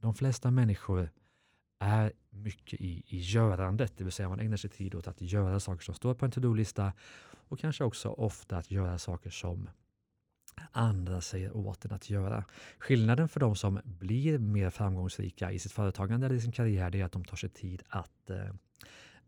de 0.00 0.14
flesta 0.14 0.50
människor 0.50 1.10
är 1.78 2.12
mycket 2.30 2.80
i, 2.80 3.02
i 3.06 3.18
görandet, 3.18 3.92
det 3.96 4.04
vill 4.04 4.12
säga 4.12 4.28
man 4.28 4.40
ägnar 4.40 4.56
sig 4.56 4.70
tid 4.70 4.94
åt 4.94 5.08
att 5.08 5.20
göra 5.20 5.60
saker 5.60 5.84
som 5.84 5.94
står 5.94 6.14
på 6.14 6.24
en 6.24 6.30
to-do-lista 6.30 6.92
och 7.48 7.58
kanske 7.58 7.84
också 7.84 8.08
ofta 8.08 8.56
att 8.56 8.70
göra 8.70 8.98
saker 8.98 9.30
som 9.30 9.68
andra 10.72 11.20
säger 11.20 11.56
åt 11.56 11.84
en 11.84 11.92
att 11.92 12.10
göra. 12.10 12.44
Skillnaden 12.78 13.28
för 13.28 13.40
de 13.40 13.56
som 13.56 13.80
blir 13.84 14.38
mer 14.38 14.70
framgångsrika 14.70 15.52
i 15.52 15.58
sitt 15.58 15.72
företagande 15.72 16.26
eller 16.26 16.36
i 16.36 16.40
sin 16.40 16.52
karriär 16.52 16.96
är 16.96 17.04
att 17.04 17.12
de 17.12 17.24
tar 17.24 17.36
sig 17.36 17.48
tid 17.48 17.82
att, 17.88 18.30
eh, 18.30 18.54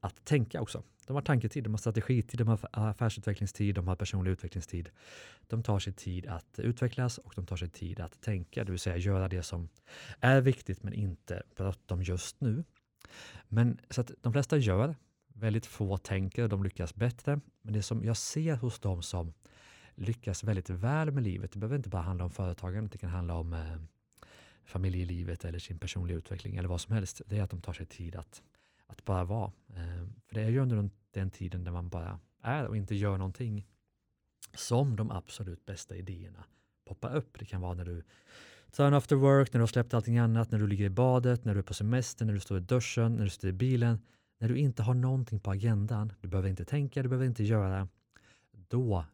att 0.01 0.25
tänka 0.25 0.61
också. 0.61 0.83
De 1.07 1.15
har 1.15 1.23
tanketid, 1.23 1.65
de 1.65 1.73
har 1.73 1.79
strategitid, 1.79 2.39
de 2.41 2.49
har 2.49 2.59
affärsutvecklingstid, 2.73 3.75
de 3.75 3.89
har 3.89 3.97
personlig 3.97 4.31
utvecklingstid. 4.31 4.89
De 5.47 5.63
tar 5.63 5.79
sig 5.79 5.93
tid 5.93 6.27
att 6.27 6.59
utvecklas 6.59 7.19
och 7.19 7.33
de 7.37 7.47
tar 7.47 7.57
sig 7.57 7.69
tid 7.69 8.01
att 8.01 8.21
tänka, 8.21 8.65
det 8.65 8.73
vill 8.73 8.79
säga 8.79 8.97
göra 8.97 9.29
det 9.29 9.43
som 9.43 9.69
är 10.21 10.41
viktigt 10.41 10.83
men 10.83 10.93
inte 10.93 11.43
bråttom 11.57 12.03
just 12.03 12.41
nu. 12.41 12.65
Men 13.49 13.81
så 13.91 14.01
att 14.01 14.11
de 14.21 14.33
flesta 14.33 14.57
gör, 14.57 14.97
väldigt 15.29 15.67
få 15.67 15.97
tänker 15.99 16.43
och 16.43 16.49
de 16.49 16.65
lyckas 16.65 16.95
bättre. 16.95 17.41
Men 17.63 17.75
det 17.75 17.83
som 17.83 18.05
jag 18.05 18.17
ser 18.17 18.57
hos 18.57 18.81
de 18.81 19.03
som 19.03 19.33
lyckas 19.97 20.45
väldigt 20.45 20.71
väl 20.71 21.11
med 21.11 21.23
livet, 21.23 21.53
det 21.53 21.59
behöver 21.59 21.77
inte 21.77 21.89
bara 21.89 22.03
handla 22.03 22.25
om 22.25 22.31
företagande, 22.31 22.91
det 22.93 22.99
kan 22.99 23.11
handla 23.11 23.35
om 23.35 23.53
eh, 23.53 23.77
familjelivet 24.65 25.45
eller 25.45 25.59
sin 25.59 25.79
personliga 25.79 26.17
utveckling 26.17 26.57
eller 26.57 26.69
vad 26.69 26.81
som 26.81 26.95
helst. 26.95 27.23
Det 27.27 27.39
är 27.39 27.43
att 27.43 27.51
de 27.51 27.61
tar 27.61 27.73
sig 27.73 27.87
tid 27.87 28.17
att 28.17 28.43
att 28.87 29.05
bara 29.05 29.25
vara. 29.25 29.53
Eh, 29.69 30.07
för 30.27 30.35
det 30.35 30.43
är 30.43 30.49
ju 30.49 30.59
under 30.59 30.91
den 31.11 31.31
tiden 31.31 31.65
där 31.65 31.73
man 31.73 31.89
bara 31.89 32.21
är 32.43 32.67
och 32.67 32.77
inte 32.77 32.95
gör 32.95 33.19
någonting 33.19 33.67
som 34.55 34.97
de 34.97 35.11
absolut 35.11 35.67
bästa 35.67 35.97
idéerna 35.97 36.45
poppar 36.85 37.17
upp. 37.17 37.39
Det 37.39 37.45
kan 37.45 37.61
vara 37.61 37.75
när 37.75 37.85
du 37.85 38.03
tar 38.73 38.87
en 38.87 38.95
after 38.95 39.17
work, 39.17 39.53
när 39.53 39.59
du 39.59 39.63
har 39.63 39.67
släppt 39.67 39.95
allting 39.95 40.19
annat, 40.19 40.51
när 40.51 40.59
du 40.59 40.67
ligger 40.67 40.85
i 40.85 40.91
badet, 40.91 41.45
när 41.45 41.55
du 41.55 41.59
är 41.59 41.65
på 41.65 41.75
semester, 41.75 42.25
när 42.25 42.33
du 42.33 42.41
står 42.41 42.59
i 42.59 42.61
duschen, 42.61 43.17
när 43.17 43.25
du 43.25 43.31
sitter 43.31 43.49
i 43.49 43.53
bilen. 43.53 44.01
När 44.39 44.49
du 44.49 44.59
inte 44.59 44.83
har 44.83 44.95
någonting 44.95 45.41
på 45.41 45.51
agendan, 45.51 46.13
du 46.21 46.29
behöver 46.29 46.49
inte 46.49 46.65
tänka, 46.65 47.03
du 47.03 47.09
behöver 47.09 47.27
inte 47.27 47.45
göra. 47.45 47.89
Då 48.69 49.05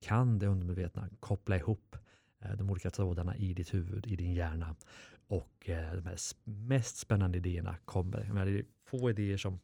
kan 0.00 0.38
det 0.38 0.46
undermedvetna 0.46 1.08
koppla 1.20 1.56
ihop 1.56 1.96
eh, 2.40 2.52
de 2.52 2.70
olika 2.70 2.90
trådarna 2.90 3.36
i 3.36 3.54
ditt 3.54 3.74
huvud, 3.74 4.06
i 4.06 4.16
din 4.16 4.34
hjärna 4.34 4.76
och 5.26 5.68
eh, 5.68 5.92
de 5.94 6.06
här 6.06 6.18
mest 6.44 6.96
spännande 6.96 7.38
idéerna 7.38 7.76
kommer. 7.84 8.44
det 8.44 8.58
är 8.58 8.64
få 8.84 9.10
idéer 9.10 9.36
som, 9.36 9.60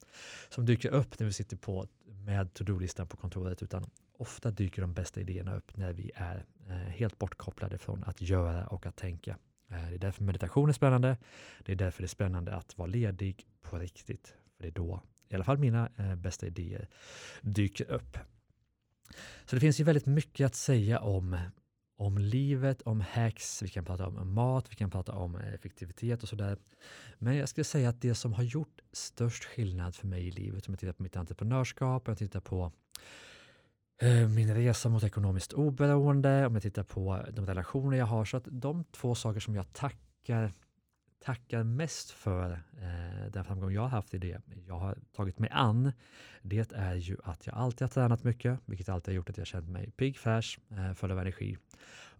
som 0.48 0.66
dyker 0.66 0.90
upp 0.90 1.18
när 1.18 1.26
vi 1.26 1.32
sitter 1.32 1.56
på 1.56 1.86
med 2.04 2.54
to-do-listan 2.54 3.06
på 3.06 3.16
kontoret 3.16 3.62
utan 3.62 3.84
ofta 4.16 4.50
dyker 4.50 4.82
de 4.82 4.94
bästa 4.94 5.20
idéerna 5.20 5.56
upp 5.56 5.76
när 5.76 5.92
vi 5.92 6.10
är 6.14 6.46
eh, 6.68 6.74
helt 6.74 7.18
bortkopplade 7.18 7.78
från 7.78 8.04
att 8.04 8.20
göra 8.22 8.66
och 8.66 8.86
att 8.86 8.96
tänka. 8.96 9.38
Det 9.68 9.74
är 9.74 9.98
därför 9.98 10.24
meditation 10.24 10.68
är 10.68 10.72
spännande. 10.72 11.16
Det 11.64 11.72
är 11.72 11.76
därför 11.76 12.02
det 12.02 12.06
är 12.06 12.08
spännande 12.08 12.54
att 12.54 12.78
vara 12.78 12.86
ledig 12.86 13.46
på 13.60 13.78
riktigt. 13.78 14.34
För 14.56 14.62
det 14.62 14.68
är 14.68 14.72
då 14.72 15.02
i 15.28 15.34
alla 15.34 15.44
fall 15.44 15.58
mina 15.58 15.90
bästa 16.16 16.46
idéer 16.46 16.88
dyker 17.40 17.90
upp. 17.90 18.18
Så 19.44 19.56
det 19.56 19.60
finns 19.60 19.80
ju 19.80 19.84
väldigt 19.84 20.06
mycket 20.06 20.46
att 20.46 20.54
säga 20.54 21.00
om 21.00 21.38
om 21.96 22.18
livet, 22.18 22.82
om 22.82 23.00
hacks, 23.00 23.62
vi 23.62 23.68
kan 23.68 23.84
prata 23.84 24.06
om 24.06 24.34
mat, 24.34 24.66
vi 24.70 24.74
kan 24.74 24.90
prata 24.90 25.12
om 25.12 25.36
effektivitet 25.36 26.22
och 26.22 26.28
sådär. 26.28 26.56
Men 27.18 27.36
jag 27.36 27.48
skulle 27.48 27.64
säga 27.64 27.88
att 27.88 28.00
det 28.00 28.14
som 28.14 28.32
har 28.32 28.42
gjort 28.42 28.80
störst 28.92 29.44
skillnad 29.44 29.94
för 29.94 30.06
mig 30.06 30.26
i 30.26 30.30
livet, 30.30 30.68
om 30.68 30.72
jag 30.72 30.80
tittar 30.80 30.92
på 30.92 31.02
mitt 31.02 31.16
entreprenörskap, 31.16 32.08
om 32.08 32.10
jag 32.10 32.18
tittar 32.18 32.40
på 32.40 32.72
eh, 34.02 34.28
min 34.28 34.54
resa 34.54 34.88
mot 34.88 35.02
ekonomiskt 35.02 35.52
oberoende, 35.52 36.46
om 36.46 36.54
jag 36.54 36.62
tittar 36.62 36.82
på 36.82 37.26
de 37.32 37.46
relationer 37.46 37.96
jag 37.96 38.06
har, 38.06 38.24
så 38.24 38.36
att 38.36 38.48
de 38.50 38.84
två 38.84 39.14
saker 39.14 39.40
som 39.40 39.54
jag 39.54 39.72
tackar 39.72 40.52
tackar 41.24 41.62
mest 41.62 42.10
för 42.10 42.50
eh, 42.52 43.01
den 43.32 43.44
framgång 43.44 43.72
jag 43.72 43.82
har 43.82 43.88
haft 43.88 44.14
i 44.14 44.18
det 44.18 44.40
jag 44.66 44.78
har 44.78 44.98
tagit 45.12 45.38
mig 45.38 45.50
an, 45.52 45.92
det 46.42 46.72
är 46.72 46.94
ju 46.94 47.16
att 47.24 47.46
jag 47.46 47.56
alltid 47.56 47.82
har 47.82 47.88
tränat 47.88 48.24
mycket, 48.24 48.60
vilket 48.64 48.88
alltid 48.88 49.12
har 49.12 49.16
gjort 49.16 49.30
att 49.30 49.38
jag 49.38 49.46
känt 49.46 49.68
mig 49.68 49.90
pigg, 49.90 50.18
fräsch, 50.18 50.58
eh, 50.70 50.92
full 50.92 51.10
av 51.10 51.18
energi. 51.18 51.56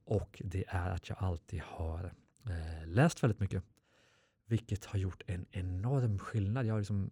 Och 0.05 0.43
det 0.45 0.65
är 0.69 0.91
att 0.91 1.09
jag 1.09 1.19
alltid 1.21 1.61
har 1.65 2.13
eh, 2.47 2.87
läst 2.87 3.23
väldigt 3.23 3.41
mycket, 3.41 3.65
vilket 4.47 4.85
har 4.85 4.99
gjort 4.99 5.23
en 5.27 5.47
enorm 5.51 6.19
skillnad. 6.19 6.67
Jag 6.67 6.75
har 6.75 6.81
liksom, 6.81 7.11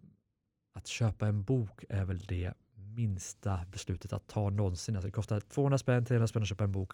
att 0.75 0.87
köpa 0.87 1.27
en 1.27 1.43
bok 1.43 1.85
är 1.89 2.05
väl 2.05 2.19
det 2.19 2.53
minsta 2.75 3.61
beslutet 3.73 4.13
att 4.13 4.27
ta 4.27 4.51
någonsin. 4.51 4.97
Alltså 4.97 5.07
det 5.07 5.13
kostar 5.13 5.41
200 5.41 5.79
spänn, 5.79 6.05
300 6.05 6.27
spänn 6.27 6.43
att 6.43 6.49
köpa 6.49 6.65
en 6.65 6.73
bok 6.73 6.93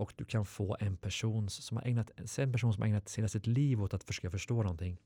och 0.00 0.12
du 0.16 0.24
kan 0.24 0.46
få 0.46 0.76
en 0.80 0.96
person 0.96 1.50
som 1.50 1.76
har 1.76 1.84
ägnat, 1.84 2.10
en 2.38 2.52
person 2.52 2.72
som 2.72 2.82
har 2.82 2.88
ägnat 2.88 3.14
hela 3.14 3.28
sitt 3.28 3.46
liv 3.46 3.82
åt 3.82 3.94
att 3.94 4.04
försöka 4.04 4.30
förstå 4.30 4.62
någonting. 4.62 4.98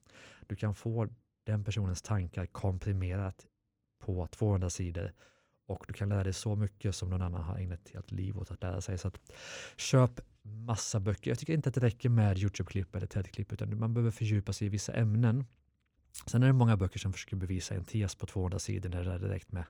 Du 0.46 0.56
kan 0.56 0.74
få 0.74 1.08
den 1.44 1.64
personens 1.64 2.02
tankar 2.02 2.46
komprimerat 2.46 3.46
på 3.98 4.26
200 4.26 4.70
sidor 4.70 5.12
och 5.66 5.84
du 5.88 5.94
kan 5.94 6.08
lära 6.08 6.24
dig 6.24 6.32
så 6.32 6.56
mycket 6.56 6.94
som 6.94 7.10
någon 7.10 7.22
annan 7.22 7.42
har 7.42 7.58
ägnat 7.58 7.80
ett 7.80 7.92
helt 7.94 8.10
liv 8.10 8.38
åt 8.38 8.50
att 8.50 8.62
lära 8.62 8.80
sig. 8.80 8.98
Så 8.98 9.08
att, 9.08 9.20
köp 9.76 10.20
massa 10.42 11.00
böcker. 11.00 11.30
Jag 11.30 11.38
tycker 11.38 11.52
inte 11.52 11.68
att 11.68 11.74
det 11.74 11.80
räcker 11.80 12.08
med 12.08 12.38
Youtube-klipp 12.38 12.96
eller 12.96 13.06
TED-klipp 13.06 13.52
utan 13.52 13.78
man 13.78 13.94
behöver 13.94 14.10
fördjupa 14.10 14.52
sig 14.52 14.66
i 14.66 14.70
vissa 14.70 14.92
ämnen. 14.92 15.44
Sen 16.26 16.42
är 16.42 16.46
det 16.46 16.52
många 16.52 16.76
böcker 16.76 16.98
som 16.98 17.12
försöker 17.12 17.36
bevisa 17.36 17.74
en 17.74 17.84
tes 17.84 18.14
på 18.14 18.26
200 18.26 18.58
sidor 18.58 18.88
när 18.90 19.04
det 19.04 19.12
är 19.12 19.18
direkt 19.18 19.52
med, 19.52 19.64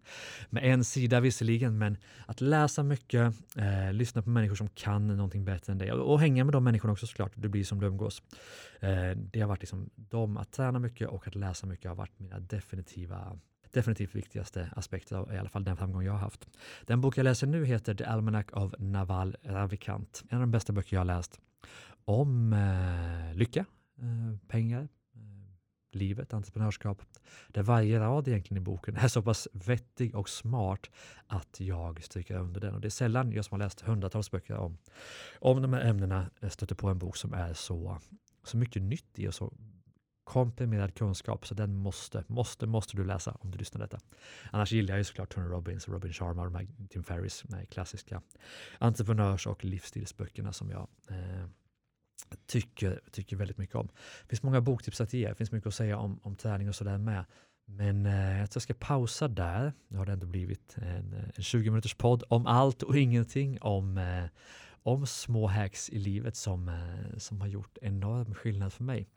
med 0.51 0.65
en 0.65 0.85
sida 0.85 1.21
visserligen, 1.21 1.79
men 1.79 1.97
att 2.27 2.41
läsa 2.41 2.83
mycket, 2.83 3.35
eh, 3.57 3.93
lyssna 3.93 4.23
på 4.23 4.31
människor 4.31 4.55
som 4.55 4.69
kan 4.69 5.07
någonting 5.07 5.45
bättre 5.45 5.73
än 5.73 5.79
dig 5.79 5.93
och, 5.93 6.13
och, 6.13 6.21
hänga 6.21 6.45
med 6.45 6.53
de 6.53 6.65
människorna 6.65 6.93
också 6.93 7.07
såklart, 7.07 7.33
det 7.35 7.49
blir 7.49 7.65
som 7.65 7.81
du 7.81 7.87
umgås. 7.87 8.23
Eh, 8.81 9.11
det 9.17 9.41
har 9.41 9.49
varit 9.49 9.61
liksom 9.63 9.91
de, 9.95 10.37
att 10.37 10.53
träna 10.53 10.79
mycket 10.79 11.09
och 11.09 11.29
att 11.29 11.35
läsa 11.35 11.67
mycket 11.67 11.89
har 11.89 11.97
varit 11.97 12.19
mina 12.19 12.39
definitiva 12.39 13.39
definitivt 13.71 14.15
viktigaste 14.15 14.71
aspekter 14.77 15.17
av 15.17 15.33
i 15.33 15.39
alla 15.39 15.49
fall 15.49 15.65
den 15.65 15.77
framgång 15.77 16.03
jag 16.03 16.13
har 16.13 16.19
haft. 16.19 16.47
Den 16.87 17.01
bok 17.01 17.19
jag 17.19 17.25
läser 17.25 17.47
nu 17.47 17.65
heter 17.65 17.95
The 17.95 18.05
Almanac 18.05 18.47
of 18.53 18.75
Naval 18.79 19.37
Ravikant, 19.43 20.25
en 20.29 20.37
av 20.37 20.41
de 20.41 20.51
bästa 20.51 20.73
böcker 20.73 20.97
jag 20.97 21.01
har 21.01 21.05
läst 21.05 21.41
om 22.05 22.53
eh, 22.53 23.37
lycka, 23.37 23.65
eh, 23.99 24.49
pengar, 24.49 24.89
livet, 25.95 26.35
entreprenörskap, 26.35 27.03
där 27.49 27.63
varje 27.63 28.01
rad 28.01 28.29
egentligen 28.29 28.63
i 28.63 28.65
boken 28.65 28.97
är 28.97 29.09
så 29.09 29.23
pass 29.23 29.49
vettig 29.53 30.15
och 30.15 30.29
smart 30.29 30.91
att 31.27 31.61
jag 31.61 32.03
stryker 32.03 32.37
under 32.37 32.61
den. 32.61 32.75
Och 32.75 32.81
det 32.81 32.89
är 32.89 32.91
sällan 32.91 33.33
jag 33.33 33.45
som 33.45 33.61
har 33.61 33.67
läst 33.67 33.81
hundratals 33.81 34.31
böcker 34.31 34.57
om, 34.57 34.79
om 35.39 35.63
de 35.63 35.73
här 35.73 35.81
ämnena 35.81 36.31
eh, 36.41 36.49
stöter 36.49 36.75
på 36.75 36.89
en 36.89 36.99
bok 36.99 37.17
som 37.17 37.33
är 37.33 37.55
så, 37.55 37.99
så 38.45 38.57
mycket 38.57 38.83
nytt 38.83 39.19
i 39.19 39.29
och 39.29 39.35
så 39.35 39.53
komprimerad 40.25 40.95
kunskap, 40.95 41.47
så 41.47 41.55
den 41.55 41.77
måste, 41.77 42.25
måste, 42.27 42.67
måste 42.67 42.97
du 42.97 43.05
läsa 43.05 43.37
om 43.41 43.51
du 43.51 43.59
lyssnar 43.59 43.79
på 43.79 43.87
detta. 43.87 44.01
Annars 44.51 44.73
gillar 44.73 44.95
jag 44.95 44.99
ju 44.99 45.05
såklart 45.05 45.35
Tony 45.35 45.47
Robbins, 45.47 45.89
Robin 45.89 46.13
Sharma 46.13 46.43
och 46.43 46.91
Tim 46.91 47.05
Ferris, 47.05 47.43
de 47.49 47.57
här 47.57 47.65
klassiska 47.65 48.23
entreprenörs 48.79 49.47
och 49.47 49.65
livsstilsböckerna 49.65 50.53
som 50.53 50.71
jag 50.71 50.89
eh, 51.11 51.47
tycker, 52.47 53.01
tycker 53.13 53.37
väldigt 53.37 53.59
mycket 53.59 53.77
om. 53.77 53.87
Det 54.23 54.29
finns 54.29 54.43
många 54.43 54.61
boktips 54.61 55.01
att 55.01 55.13
ge, 55.13 55.29
det 55.29 55.35
finns 55.35 55.53
mycket 55.53 55.67
att 55.67 55.75
säga 55.75 55.99
om, 55.99 56.21
om 56.23 56.37
träning 56.37 56.69
och 56.69 56.75
sådär 56.75 56.99
med. 56.99 57.25
Men 57.67 58.07
eh, 58.07 58.39
jag 58.39 58.51
tror 58.51 58.61
jag 58.61 58.63
ska 58.63 58.75
pausa 58.75 59.29
där. 59.29 59.73
Nu 59.89 59.99
har 59.99 60.07
det 60.07 60.13
ändå 60.13 60.27
blivit 60.27 60.77
en, 60.77 61.13
eh, 61.13 61.25
en 61.35 61.43
20 61.43 61.71
minuters 61.71 61.95
podd 61.95 62.25
om 62.29 62.47
allt 62.47 62.83
och 62.83 62.97
ingenting 62.97 63.63
om, 63.63 63.99
eh, 63.99 64.25
om 64.83 65.07
små 65.07 65.47
hacks 65.47 65.91
i 65.91 65.99
livet 65.99 66.37
som, 66.37 66.69
eh, 66.69 67.19
som 67.19 67.41
har 67.41 67.49
gjort 67.49 67.79
enorm 67.83 68.35
skillnad 68.35 68.73
för 68.73 68.85
mig. 68.85 69.09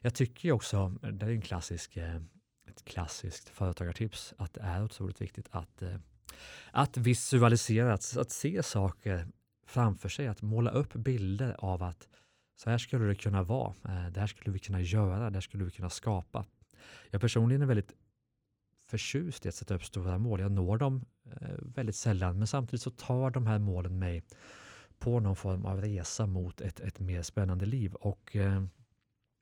Jag 0.00 0.14
tycker 0.14 0.52
också, 0.52 0.88
det 0.88 1.26
är 1.26 1.30
en 1.30 1.40
klassisk, 1.40 1.96
eh, 1.96 2.16
ett 2.68 2.84
klassiskt 2.84 3.48
företagartips, 3.48 4.34
att 4.38 4.54
det 4.54 4.60
är 4.60 4.84
otroligt 4.84 5.20
viktigt 5.20 5.48
att, 5.50 5.82
eh, 5.82 5.96
att 6.70 6.96
visualisera, 6.96 7.92
att, 7.92 8.16
att 8.16 8.30
se 8.30 8.62
saker 8.62 9.26
framför 9.66 10.08
sig, 10.08 10.26
att 10.26 10.42
måla 10.42 10.70
upp 10.70 10.92
bilder 10.92 11.56
av 11.58 11.82
att 11.82 12.08
så 12.60 12.70
här 12.70 12.78
skulle 12.78 13.04
det 13.04 13.14
kunna 13.14 13.42
vara. 13.42 13.74
Eh, 13.84 14.10
det 14.10 14.20
här 14.20 14.26
skulle 14.26 14.52
vi 14.52 14.58
kunna 14.58 14.80
göra. 14.80 15.30
Det 15.30 15.36
här 15.36 15.40
skulle 15.40 15.64
vi 15.64 15.70
kunna 15.70 15.90
skapa. 15.90 16.44
Jag 17.10 17.20
personligen 17.20 17.62
är 17.62 17.66
väldigt 17.66 17.92
förtjust 18.86 19.46
i 19.46 19.48
att 19.48 19.54
sätta 19.54 19.74
upp 19.74 19.84
stora 19.84 20.18
mål. 20.18 20.40
Jag 20.40 20.52
når 20.52 20.78
dem 20.78 21.04
eh, 21.24 21.58
väldigt 21.60 21.96
sällan, 21.96 22.38
men 22.38 22.46
samtidigt 22.46 22.82
så 22.82 22.90
tar 22.90 23.30
de 23.30 23.46
här 23.46 23.58
målen 23.58 23.98
mig 23.98 24.22
på 24.98 25.20
någon 25.20 25.36
form 25.36 25.64
av 25.64 25.80
resa 25.80 26.26
mot 26.26 26.60
ett, 26.60 26.80
ett 26.80 27.00
mer 27.00 27.22
spännande 27.22 27.66
liv. 27.66 27.94
Och 27.94 28.36
eh, 28.36 28.64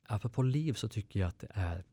apropå 0.09 0.43
liv 0.43 0.73
så 0.73 0.89
tycker 0.89 1.21
jag 1.21 1.29
att 1.29 1.39
det 1.39 1.51
är 1.51 1.85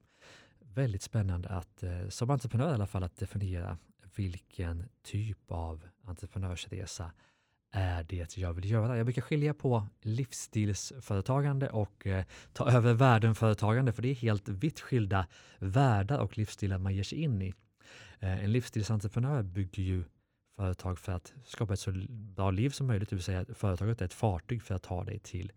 väldigt 0.60 1.02
spännande 1.02 1.50
att 1.50 1.84
eh, 1.84 2.10
som 2.10 2.30
entreprenör 2.30 2.72
i 2.72 2.74
alla 2.74 2.88
fall 2.88 3.04
att 3.04 3.18
definiera 3.18 3.78
vilken 4.16 4.90
typ 5.02 5.52
av 5.52 5.88
entreprenörsresa 6.04 7.12
är 7.76 8.04
det 8.04 8.38
jag 8.38 8.54
vill 8.54 8.72
göra. 8.72 8.98
Jag 8.98 9.06
brukar 9.06 9.22
skilja 9.22 9.54
på 9.54 9.88
livsstilsföretagande 10.02 11.70
och 11.70 12.08
eh, 12.08 12.26
ta 12.54 12.72
över 12.72 12.94
världen-företagande 12.94 13.94
för 13.94 14.02
det 14.02 14.10
är 14.10 14.16
helt 14.16 14.50
vitt 14.50 14.80
skilda 14.80 15.28
världar 15.60 16.20
och 16.20 16.38
livsstilar 16.38 16.78
man 16.78 16.96
ger 16.96 17.04
sig 17.04 17.22
in 17.22 17.42
i. 17.42 17.54
Eh, 18.20 18.44
en 18.44 18.52
livsstilsentreprenör 18.52 19.44
bygger 19.44 19.84
ju 19.84 20.04
företag 20.56 21.00
för 21.00 21.12
att 21.12 21.34
skapa 21.46 21.74
ett 21.74 21.80
så 21.80 21.92
bra 22.10 22.52
liv 22.52 22.70
som 22.70 22.88
möjligt, 22.88 23.10
det 23.10 23.16
vill 23.16 23.24
säga 23.24 23.40
att 23.40 23.58
företaget 23.58 24.02
är 24.02 24.06
ett 24.06 24.14
fartyg 24.14 24.64
för 24.64 24.76
att 24.76 24.84
ta 24.84 25.04
dig 25.04 25.20
till, 25.20 25.52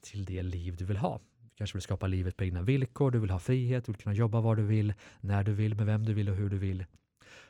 till 0.00 0.24
det 0.24 0.42
liv 0.42 0.76
du 0.76 0.84
vill 0.84 0.96
ha. 0.96 1.20
Du 1.40 1.50
kanske 1.56 1.76
vill 1.76 1.82
skapa 1.82 2.06
livet 2.06 2.36
på 2.36 2.44
egna 2.44 2.62
villkor, 2.62 3.10
du 3.10 3.18
vill 3.18 3.30
ha 3.30 3.38
frihet, 3.38 3.84
du 3.84 3.92
vill 3.92 4.00
kunna 4.00 4.14
jobba 4.14 4.40
var 4.40 4.56
du 4.56 4.62
vill, 4.62 4.94
när 5.20 5.44
du 5.44 5.52
vill, 5.52 5.74
med 5.74 5.86
vem 5.86 6.06
du 6.06 6.14
vill 6.14 6.28
och 6.28 6.36
hur 6.36 6.50
du 6.50 6.58
vill. 6.58 6.84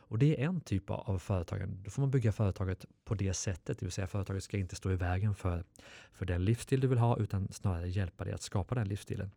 Och 0.08 0.18
det 0.18 0.40
är 0.40 0.46
en 0.46 0.60
typ 0.60 0.90
av 0.90 1.18
företagande. 1.18 1.76
Då 1.84 1.90
får 1.90 2.02
man 2.02 2.10
bygga 2.10 2.32
företaget 2.32 2.84
på 3.04 3.14
det 3.14 3.34
sättet, 3.34 3.78
det 3.78 3.86
vill 3.86 3.92
säga 3.92 4.06
företaget 4.06 4.44
ska 4.44 4.56
inte 4.56 4.76
stå 4.76 4.90
i 4.90 4.96
vägen 4.96 5.34
för, 5.34 5.64
för 6.12 6.26
den 6.26 6.44
livsstil 6.44 6.80
du 6.80 6.86
vill 6.86 6.98
ha 6.98 7.18
utan 7.18 7.48
snarare 7.52 7.88
hjälpa 7.88 8.24
dig 8.24 8.32
att 8.34 8.42
skapa 8.42 8.74
den 8.74 8.88
livsstilen. 8.88 9.30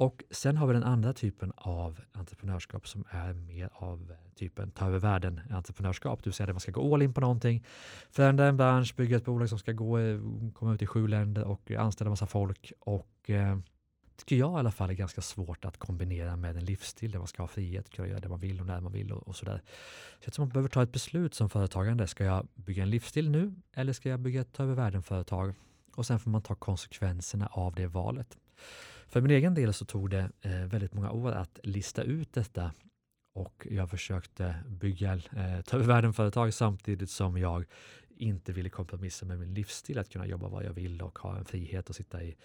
Och 0.00 0.24
sen 0.30 0.56
har 0.56 0.66
vi 0.66 0.72
den 0.72 0.82
andra 0.82 1.12
typen 1.12 1.52
av 1.56 2.00
entreprenörskap 2.12 2.88
som 2.88 3.04
är 3.10 3.32
mer 3.32 3.70
av 3.72 4.10
eh, 4.10 4.34
typen 4.34 4.70
ta 4.70 4.86
över 4.86 4.98
världen 4.98 5.40
entreprenörskap, 5.50 6.22
det 6.22 6.30
vill 6.30 6.34
säga 6.34 6.46
där 6.46 6.52
man 6.52 6.60
ska 6.60 6.72
gå 6.72 6.94
all 6.94 7.02
in 7.02 7.14
på 7.14 7.20
någonting, 7.20 7.64
förändra 8.10 8.46
en 8.46 8.56
bransch, 8.56 8.94
bygga 8.96 9.16
ett 9.16 9.24
bolag 9.24 9.48
som 9.48 9.58
ska 9.58 9.72
gå, 9.72 9.98
eh, 9.98 10.20
komma 10.54 10.74
ut 10.74 10.82
i 10.82 10.86
sju 10.86 11.08
länder 11.08 11.44
och 11.44 11.70
anställa 11.70 12.10
massa 12.10 12.26
folk 12.26 12.72
och 12.80 13.30
eh, 13.30 13.58
tycker 14.20 14.36
jag 14.36 14.52
i 14.52 14.58
alla 14.58 14.70
fall 14.70 14.90
är 14.90 14.94
ganska 14.94 15.20
svårt 15.20 15.64
att 15.64 15.76
kombinera 15.76 16.36
med 16.36 16.56
en 16.56 16.64
livsstil 16.64 17.10
där 17.10 17.18
man 17.18 17.28
ska 17.28 17.42
ha 17.42 17.48
frihet, 17.48 17.90
kunna 17.90 18.08
göra 18.08 18.20
det 18.20 18.28
man 18.28 18.38
vill 18.38 18.60
och 18.60 18.66
när 18.66 18.80
man 18.80 18.92
vill 18.92 19.12
och, 19.12 19.28
och 19.28 19.36
sådär. 19.36 19.62
Så 20.18 20.24
jag 20.24 20.32
tror 20.32 20.44
man 20.44 20.52
behöver 20.52 20.68
ta 20.68 20.82
ett 20.82 20.92
beslut 20.92 21.34
som 21.34 21.50
företagande. 21.50 22.06
Ska 22.06 22.24
jag 22.24 22.48
bygga 22.54 22.82
en 22.82 22.90
livsstil 22.90 23.30
nu 23.30 23.54
eller 23.74 23.92
ska 23.92 24.08
jag 24.08 24.20
bygga 24.20 24.40
ett 24.40 24.52
ta 24.52 24.62
över 24.62 24.74
världen-företag? 24.74 25.54
Och 25.94 26.06
sen 26.06 26.18
får 26.18 26.30
man 26.30 26.42
ta 26.42 26.54
konsekvenserna 26.54 27.46
av 27.46 27.74
det 27.74 27.86
valet. 27.86 28.38
För 29.08 29.20
min 29.20 29.30
egen 29.30 29.54
del 29.54 29.74
så 29.74 29.84
tog 29.84 30.10
det 30.10 30.30
eh, 30.40 30.52
väldigt 30.52 30.94
många 30.94 31.10
år 31.10 31.32
att 31.32 31.58
lista 31.62 32.02
ut 32.02 32.32
detta 32.32 32.72
och 33.34 33.66
jag 33.70 33.90
försökte 33.90 34.54
bygga 34.66 35.14
eh, 35.14 35.60
ta 35.66 35.76
över 35.76 35.86
världen-företag 35.86 36.54
samtidigt 36.54 37.10
som 37.10 37.38
jag 37.38 37.64
inte 38.20 38.52
ville 38.52 38.68
kompromissa 38.68 39.26
med 39.26 39.38
min 39.38 39.54
livsstil, 39.54 39.98
att 39.98 40.08
kunna 40.08 40.26
jobba 40.26 40.48
vad 40.48 40.64
jag 40.64 40.72
vill 40.72 41.02
och 41.02 41.18
ha 41.18 41.38
en 41.38 41.44
frihet 41.44 41.90
att 41.90 41.96
sitta 41.96 42.22
i 42.22 42.36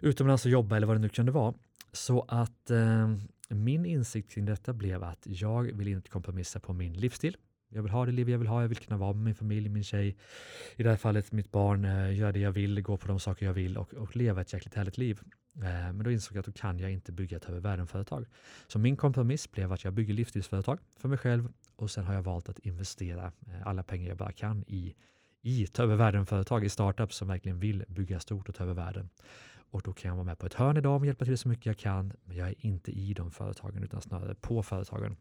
utomlands 0.00 0.44
och 0.44 0.50
jobba 0.50 0.76
eller 0.76 0.86
vad 0.86 0.96
det 0.96 1.00
nu 1.00 1.08
kunde 1.08 1.32
vara. 1.32 1.54
Så 1.92 2.24
att 2.28 2.70
eh, 2.70 3.16
min 3.48 3.86
insikt 3.86 4.30
kring 4.30 4.44
detta 4.44 4.72
blev 4.72 5.04
att 5.04 5.22
jag 5.24 5.62
vill 5.62 5.88
inte 5.88 6.10
kompromissa 6.10 6.60
på 6.60 6.72
min 6.72 6.92
livsstil. 6.92 7.36
Jag 7.68 7.82
vill 7.82 7.92
ha 7.92 8.06
det 8.06 8.12
liv 8.12 8.30
jag 8.30 8.38
vill 8.38 8.48
ha, 8.48 8.60
jag 8.60 8.68
vill 8.68 8.78
kunna 8.78 8.96
vara 8.96 9.12
med 9.12 9.24
min 9.24 9.34
familj, 9.34 9.68
min 9.68 9.84
tjej, 9.84 10.16
i 10.76 10.82
det 10.82 10.90
här 10.90 10.96
fallet 10.96 11.32
mitt 11.32 11.50
barn, 11.50 11.84
eh, 11.84 12.16
göra 12.16 12.32
det 12.32 12.40
jag 12.40 12.52
vill, 12.52 12.82
gå 12.82 12.96
på 12.96 13.08
de 13.08 13.20
saker 13.20 13.46
jag 13.46 13.52
vill 13.52 13.76
och, 13.78 13.94
och 13.94 14.16
leva 14.16 14.40
ett 14.40 14.52
jäkligt 14.52 14.74
härligt 14.74 14.98
liv. 14.98 15.20
Eh, 15.56 15.62
men 15.62 15.98
då 15.98 16.10
insåg 16.10 16.36
jag 16.36 16.40
att 16.40 16.46
då 16.46 16.52
kan 16.52 16.78
jag 16.78 16.92
inte 16.92 17.12
bygga 17.12 17.36
ett 17.36 17.48
över 17.48 17.60
världen-företag. 17.60 18.26
Så 18.66 18.78
min 18.78 18.96
kompromiss 18.96 19.52
blev 19.52 19.72
att 19.72 19.84
jag 19.84 19.92
bygger 19.92 20.14
livsstilsföretag 20.14 20.78
för 20.96 21.08
mig 21.08 21.18
själv 21.18 21.48
och 21.76 21.90
sen 21.90 22.04
har 22.04 22.14
jag 22.14 22.22
valt 22.22 22.48
att 22.48 22.58
investera 22.58 23.32
eh, 23.46 23.66
alla 23.66 23.82
pengar 23.82 24.08
jag 24.08 24.16
bara 24.16 24.32
kan 24.32 24.64
i 24.66 24.94
i 25.44 25.66
ta 25.66 25.82
över 25.82 25.96
världen-företag, 25.96 26.64
i 26.64 26.68
startups 26.68 27.16
som 27.16 27.28
verkligen 27.28 27.58
vill 27.58 27.84
bygga 27.88 28.20
stort 28.20 28.48
och 28.48 28.54
ta 28.54 28.64
över 28.64 28.74
världen. 28.74 29.08
Och 29.70 29.82
då 29.82 29.92
kan 29.92 30.08
jag 30.08 30.16
vara 30.16 30.24
med 30.24 30.38
på 30.38 30.46
ett 30.46 30.54
hörn 30.54 30.76
idag 30.76 31.00
och 31.00 31.06
hjälpa 31.06 31.24
till 31.24 31.38
så 31.38 31.48
mycket 31.48 31.66
jag 31.66 31.76
kan, 31.76 32.12
men 32.24 32.36
jag 32.36 32.48
är 32.48 32.54
inte 32.58 32.90
i 32.90 33.14
de 33.14 33.30
företagen 33.30 33.82
utan 33.84 34.02
snarare 34.02 34.34
på 34.34 34.62
företagen 34.62 35.16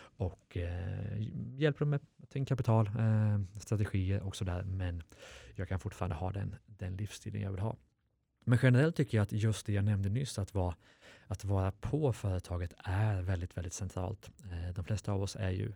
och 0.00 0.56
eh, 0.56 1.22
hjälper 1.56 1.78
dem 1.78 1.90
med 1.90 2.48
kapital, 2.48 2.86
eh, 2.86 3.60
strategier 3.60 4.22
och 4.22 4.36
sådär. 4.36 4.62
Men 4.62 5.02
jag 5.54 5.68
kan 5.68 5.80
fortfarande 5.80 6.16
ha 6.16 6.32
den, 6.32 6.56
den 6.66 6.96
livsstilen 6.96 7.42
jag 7.42 7.50
vill 7.50 7.60
ha. 7.60 7.76
Men 8.44 8.58
generellt 8.62 8.96
tycker 8.96 9.18
jag 9.18 9.22
att 9.22 9.32
just 9.32 9.66
det 9.66 9.72
jag 9.72 9.84
nämnde 9.84 10.08
nyss, 10.08 10.38
att 10.38 10.54
vara, 10.54 10.74
att 11.26 11.44
vara 11.44 11.72
på 11.72 12.12
företaget 12.12 12.74
är 12.84 13.22
väldigt, 13.22 13.56
väldigt 13.56 13.72
centralt. 13.72 14.30
Eh, 14.52 14.74
de 14.74 14.84
flesta 14.84 15.12
av 15.12 15.22
oss 15.22 15.36
är 15.36 15.50
ju 15.50 15.72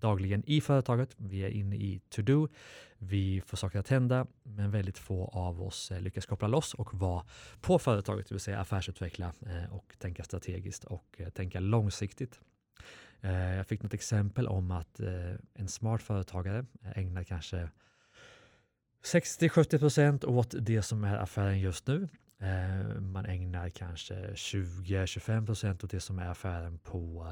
dagligen 0.00 0.42
i 0.46 0.60
företaget. 0.60 1.14
Vi 1.16 1.40
är 1.40 1.48
inne 1.48 1.76
i 1.76 2.00
to-do. 2.10 2.48
Vi 2.98 3.42
får 3.46 3.56
saker 3.56 3.78
att 3.78 3.88
hända, 3.88 4.26
men 4.42 4.70
väldigt 4.70 4.98
få 4.98 5.28
av 5.28 5.62
oss 5.62 5.90
eh, 5.90 6.00
lyckas 6.00 6.26
koppla 6.26 6.48
loss 6.48 6.74
och 6.74 6.94
vara 6.94 7.24
på 7.60 7.78
företaget, 7.78 8.28
det 8.28 8.34
vill 8.34 8.40
säga 8.40 8.60
affärsutveckla 8.60 9.32
eh, 9.46 9.74
och 9.74 9.94
tänka 9.98 10.24
strategiskt 10.24 10.84
och 10.84 11.16
eh, 11.18 11.28
tänka 11.28 11.60
långsiktigt. 11.60 12.40
Jag 13.20 13.66
fick 13.66 13.82
något 13.82 13.94
exempel 13.94 14.46
om 14.46 14.70
att 14.70 15.00
en 15.54 15.68
smart 15.68 16.02
företagare 16.02 16.66
ägnar 16.94 17.24
kanske 17.24 17.68
60-70 19.04 19.78
procent 19.78 20.24
åt 20.24 20.54
det 20.60 20.82
som 20.82 21.04
är 21.04 21.16
affären 21.16 21.60
just 21.60 21.86
nu. 21.86 22.08
Man 23.00 23.26
ägnar 23.26 23.70
kanske 23.70 24.14
20-25 24.14 25.46
procent 25.46 25.84
åt 25.84 25.90
det 25.90 26.00
som 26.00 26.18
är 26.18 26.26
affären 26.28 26.78
på 26.78 27.26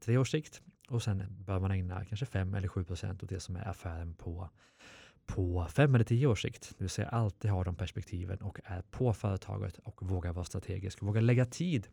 tre 0.00 0.18
års 0.18 0.30
sikt 0.30 0.62
och 0.92 1.02
sen 1.02 1.24
bör 1.46 1.60
man 1.60 1.70
ägna 1.70 2.04
kanske 2.04 2.26
5 2.26 2.54
eller 2.54 2.68
7 2.68 2.84
procent 2.84 3.22
åt 3.22 3.28
det 3.28 3.40
som 3.40 3.56
är 3.56 3.68
affären 3.68 4.14
på, 4.14 4.50
på 5.26 5.66
5 5.70 5.94
eller 5.94 6.04
10 6.04 6.26
års 6.26 6.42
sikt. 6.42 6.74
Det 6.78 6.84
vill 6.84 6.90
säga 6.90 7.08
alltid 7.08 7.50
ha 7.50 7.64
de 7.64 7.74
perspektiven 7.74 8.38
och 8.38 8.60
är 8.64 8.82
på 8.82 9.12
företaget 9.12 9.78
och 9.78 10.02
våga 10.02 10.32
vara 10.32 10.44
strategisk. 10.44 11.02
Våga 11.02 11.20
lägga 11.20 11.44
tid 11.44 11.88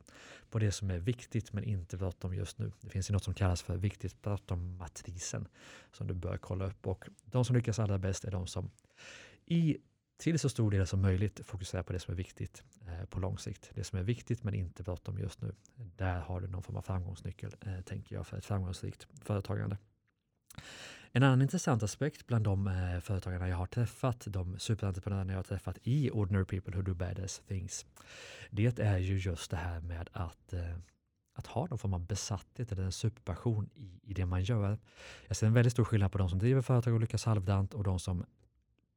på 0.49 0.59
det 0.59 0.71
som 0.71 0.91
är 0.91 0.99
viktigt 0.99 1.53
men 1.53 1.63
inte 1.63 1.97
bråttom 1.97 2.33
just 2.35 2.59
nu. 2.59 2.71
Det 2.81 2.89
finns 2.89 3.09
ju 3.09 3.13
något 3.13 3.23
som 3.23 3.33
kallas 3.33 3.61
för 3.61 3.77
viktigt 3.77 4.21
bråttom-matrisen 4.21 5.47
som 5.91 6.07
du 6.07 6.13
bör 6.13 6.37
kolla 6.37 6.65
upp 6.65 6.87
och 6.87 7.09
de 7.25 7.45
som 7.45 7.55
lyckas 7.55 7.79
allra 7.79 7.97
bäst 7.97 8.23
är 8.23 8.31
de 8.31 8.47
som 8.47 8.71
i 9.45 9.77
till 10.19 10.39
så 10.39 10.49
stor 10.49 10.71
del 10.71 10.87
som 10.87 11.01
möjligt 11.01 11.45
fokusera 11.45 11.83
på 11.83 11.93
det 11.93 11.99
som 11.99 12.11
är 12.11 12.15
viktigt 12.15 12.63
eh, 12.87 13.05
på 13.05 13.19
lång 13.19 13.37
sikt. 13.37 13.71
Det 13.73 13.83
som 13.83 13.99
är 13.99 14.03
viktigt 14.03 14.43
men 14.43 14.53
inte 14.53 14.83
bråttom 14.83 15.17
just 15.17 15.41
nu. 15.41 15.55
Där 15.75 16.19
har 16.19 16.41
du 16.41 16.47
någon 16.47 16.63
form 16.63 16.75
av 16.75 16.81
framgångsnyckel, 16.81 17.55
eh, 17.61 17.81
tänker 17.81 18.15
jag, 18.15 18.27
för 18.27 18.37
ett 18.37 18.45
framgångsrikt 18.45 19.07
företagande. 19.21 19.77
En 21.11 21.23
annan 21.23 21.41
intressant 21.41 21.83
aspekt 21.83 22.27
bland 22.27 22.43
de 22.43 22.67
eh, 22.67 22.99
företagarna 22.99 23.49
jag 23.49 23.57
har 23.57 23.65
träffat, 23.65 24.23
de 24.27 24.59
superentreprenörerna 24.59 25.33
jag 25.33 25.37
har 25.37 25.43
träffat 25.43 25.77
i 25.83 26.11
Ordinary 26.11 26.45
People 26.45 26.75
Who 26.75 26.81
Do 26.81 26.93
Badass 26.93 27.41
Things, 27.47 27.85
det 28.49 28.79
är 28.79 28.97
ju 28.97 29.17
just 29.17 29.51
det 29.51 29.57
här 29.57 29.81
med 29.81 30.09
att 30.13 30.53
eh, 30.53 30.77
att 31.33 31.47
ha 31.47 31.67
någon 31.67 31.79
form 31.79 31.93
av 31.93 32.05
besatthet 32.05 32.71
eller 32.71 32.83
en 32.83 32.91
superpassion 32.91 33.69
i, 33.73 33.99
i 34.03 34.13
det 34.13 34.25
man 34.25 34.43
gör. 34.43 34.79
Jag 35.27 35.37
ser 35.37 35.47
en 35.47 35.53
väldigt 35.53 35.73
stor 35.73 35.85
skillnad 35.85 36.11
på 36.11 36.17
de 36.17 36.29
som 36.29 36.39
driver 36.39 36.61
företag 36.61 36.93
och 36.93 36.99
lyckas 36.99 37.25
halvdant 37.25 37.73
och 37.73 37.83
de 37.83 37.99
som 37.99 38.25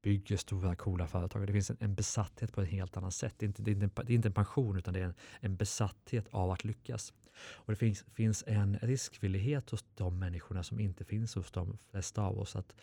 bygger 0.03 0.37
stora 0.37 0.77
coola 0.77 1.07
företag. 1.07 1.47
Det 1.47 1.53
finns 1.53 1.71
en, 1.71 1.77
en 1.81 1.95
besatthet 1.95 2.53
på 2.53 2.63
ett 2.63 2.69
helt 2.69 2.97
annat 2.97 3.15
sätt. 3.15 3.35
Det 3.39 3.45
är 3.45 3.49
inte, 3.49 3.63
det 3.63 3.71
är 3.71 3.73
inte, 3.73 4.03
det 4.03 4.13
är 4.13 4.15
inte 4.15 4.29
en 4.29 4.33
pension 4.33 4.79
utan 4.79 4.95
det 4.95 5.01
är 5.01 5.05
en, 5.05 5.15
en 5.41 5.57
besatthet 5.57 6.29
av 6.31 6.51
att 6.51 6.65
lyckas. 6.65 7.13
Och 7.37 7.73
Det 7.73 7.77
finns, 7.77 8.05
finns 8.15 8.45
en 8.47 8.79
riskvillighet 8.83 9.71
hos 9.71 9.85
de 9.95 10.19
människorna 10.19 10.63
som 10.63 10.81
inte 10.81 11.05
finns 11.05 11.35
hos 11.35 11.51
de 11.51 11.79
flesta 11.91 12.23
av 12.23 12.39
oss. 12.39 12.57
Att, 12.57 12.77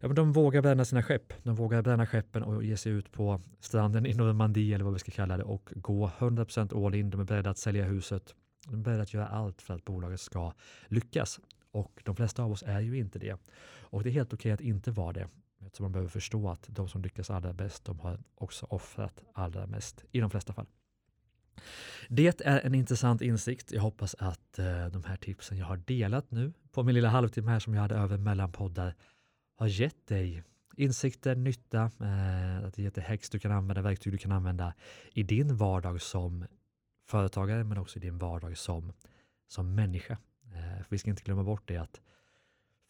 ja, 0.00 0.08
men 0.08 0.14
de 0.14 0.32
vågar 0.32 0.62
bränna 0.62 0.84
sina 0.84 1.02
skepp. 1.02 1.32
De 1.42 1.54
vågar 1.54 1.82
bränna 1.82 2.06
skeppen 2.06 2.42
och 2.42 2.64
ge 2.64 2.76
sig 2.76 2.92
ut 2.92 3.12
på 3.12 3.40
stranden 3.60 4.06
i 4.06 4.14
Normandie 4.14 4.74
eller 4.74 4.84
vad 4.84 4.92
vi 4.92 4.98
ska 4.98 5.10
kalla 5.10 5.36
det 5.36 5.44
och 5.44 5.72
gå 5.74 6.08
100% 6.18 6.86
all 6.86 6.94
in. 6.94 7.10
De 7.10 7.20
är 7.20 7.24
beredda 7.24 7.50
att 7.50 7.58
sälja 7.58 7.84
huset. 7.84 8.34
De 8.66 8.74
är 8.74 8.78
beredda 8.78 9.02
att 9.02 9.14
göra 9.14 9.26
allt 9.26 9.62
för 9.62 9.74
att 9.74 9.84
bolaget 9.84 10.20
ska 10.20 10.52
lyckas. 10.86 11.40
Och 11.70 12.00
de 12.04 12.16
flesta 12.16 12.42
av 12.42 12.52
oss 12.52 12.62
är 12.66 12.80
ju 12.80 12.98
inte 12.98 13.18
det. 13.18 13.36
Och 13.80 14.02
det 14.02 14.10
är 14.10 14.12
helt 14.12 14.32
okej 14.32 14.52
okay 14.52 14.52
att 14.52 14.60
inte 14.60 14.90
vara 14.90 15.12
det. 15.12 15.28
Så 15.72 15.82
man 15.82 15.92
behöver 15.92 16.10
förstå 16.10 16.50
att 16.50 16.66
de 16.68 16.88
som 16.88 17.02
lyckas 17.02 17.30
allra 17.30 17.52
bäst, 17.52 17.84
de 17.84 18.00
har 18.00 18.18
också 18.34 18.66
offrat 18.70 19.22
allra 19.32 19.66
mest 19.66 20.04
i 20.12 20.20
de 20.20 20.30
flesta 20.30 20.52
fall. 20.52 20.66
Det 22.08 22.40
är 22.40 22.60
en 22.60 22.74
intressant 22.74 23.22
insikt. 23.22 23.72
Jag 23.72 23.82
hoppas 23.82 24.14
att 24.18 24.58
eh, 24.58 24.86
de 24.86 25.04
här 25.04 25.16
tipsen 25.16 25.58
jag 25.58 25.66
har 25.66 25.76
delat 25.76 26.30
nu 26.30 26.52
på 26.72 26.82
min 26.82 26.94
lilla 26.94 27.08
halvtimme 27.08 27.50
här 27.50 27.58
som 27.58 27.74
jag 27.74 27.82
hade 27.82 27.94
över 27.94 28.18
mellan 28.18 28.52
poddar 28.52 28.94
har 29.56 29.66
gett 29.66 30.06
dig 30.06 30.44
insikter, 30.76 31.36
nytta, 31.36 31.82
eh, 31.82 32.64
att 32.66 32.74
det 32.74 32.82
gett 32.82 32.94
dig 32.94 33.04
häx 33.04 33.30
du 33.30 33.38
kan 33.38 33.52
använda, 33.52 33.82
verktyg 33.82 34.12
du 34.12 34.18
kan 34.18 34.32
använda 34.32 34.74
i 35.12 35.22
din 35.22 35.56
vardag 35.56 36.02
som 36.02 36.44
företagare 37.06 37.64
men 37.64 37.78
också 37.78 37.98
i 37.98 38.00
din 38.00 38.18
vardag 38.18 38.58
som, 38.58 38.92
som 39.48 39.74
människa. 39.74 40.18
Eh, 40.54 40.76
för 40.76 40.86
vi 40.88 40.98
ska 40.98 41.10
inte 41.10 41.22
glömma 41.22 41.44
bort 41.44 41.62
det 41.68 41.76
att 41.76 42.00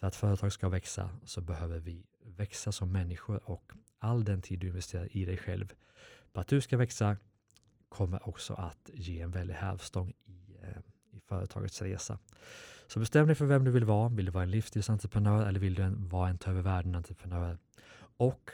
för 0.03 0.07
att 0.09 0.17
företag 0.17 0.53
ska 0.53 0.69
växa 0.69 1.11
så 1.25 1.41
behöver 1.41 1.79
vi 1.79 2.07
växa 2.25 2.73
som 2.73 2.93
människor 2.93 3.51
och 3.51 3.73
all 3.99 4.25
den 4.25 4.43
tid 4.43 4.59
du 4.59 4.67
investerar 4.67 5.17
i 5.17 5.25
dig 5.25 5.37
själv 5.37 5.73
på 6.33 6.41
att 6.41 6.49
du 6.49 6.61
ska 6.61 6.77
växa 6.77 7.17
kommer 7.89 8.29
också 8.29 8.55
att 8.55 8.91
ge 8.95 9.21
en 9.21 9.31
väldig 9.31 9.55
hävstång 9.55 10.13
i, 10.25 10.57
eh, 10.63 10.79
i 11.11 11.21
företagets 11.21 11.83
resa. 11.83 12.19
Så 12.87 12.99
bestäm 12.99 13.27
dig 13.27 13.37
för 13.37 13.47
vem 13.47 13.65
du 13.65 13.71
vill 13.71 13.85
vara. 13.85 14.09
Vill 14.09 14.25
du 14.27 14.33
vara 14.33 14.45
en 14.45 14.51
livsstilsentreprenör 14.51 15.47
eller 15.47 15.61
vill 15.61 15.75
du 15.75 15.89
vara 15.97 16.29
en 16.29 16.39
ta 16.39 16.51
över 16.51 16.63
världen-entreprenör? 16.63 17.59
Och 18.17 18.51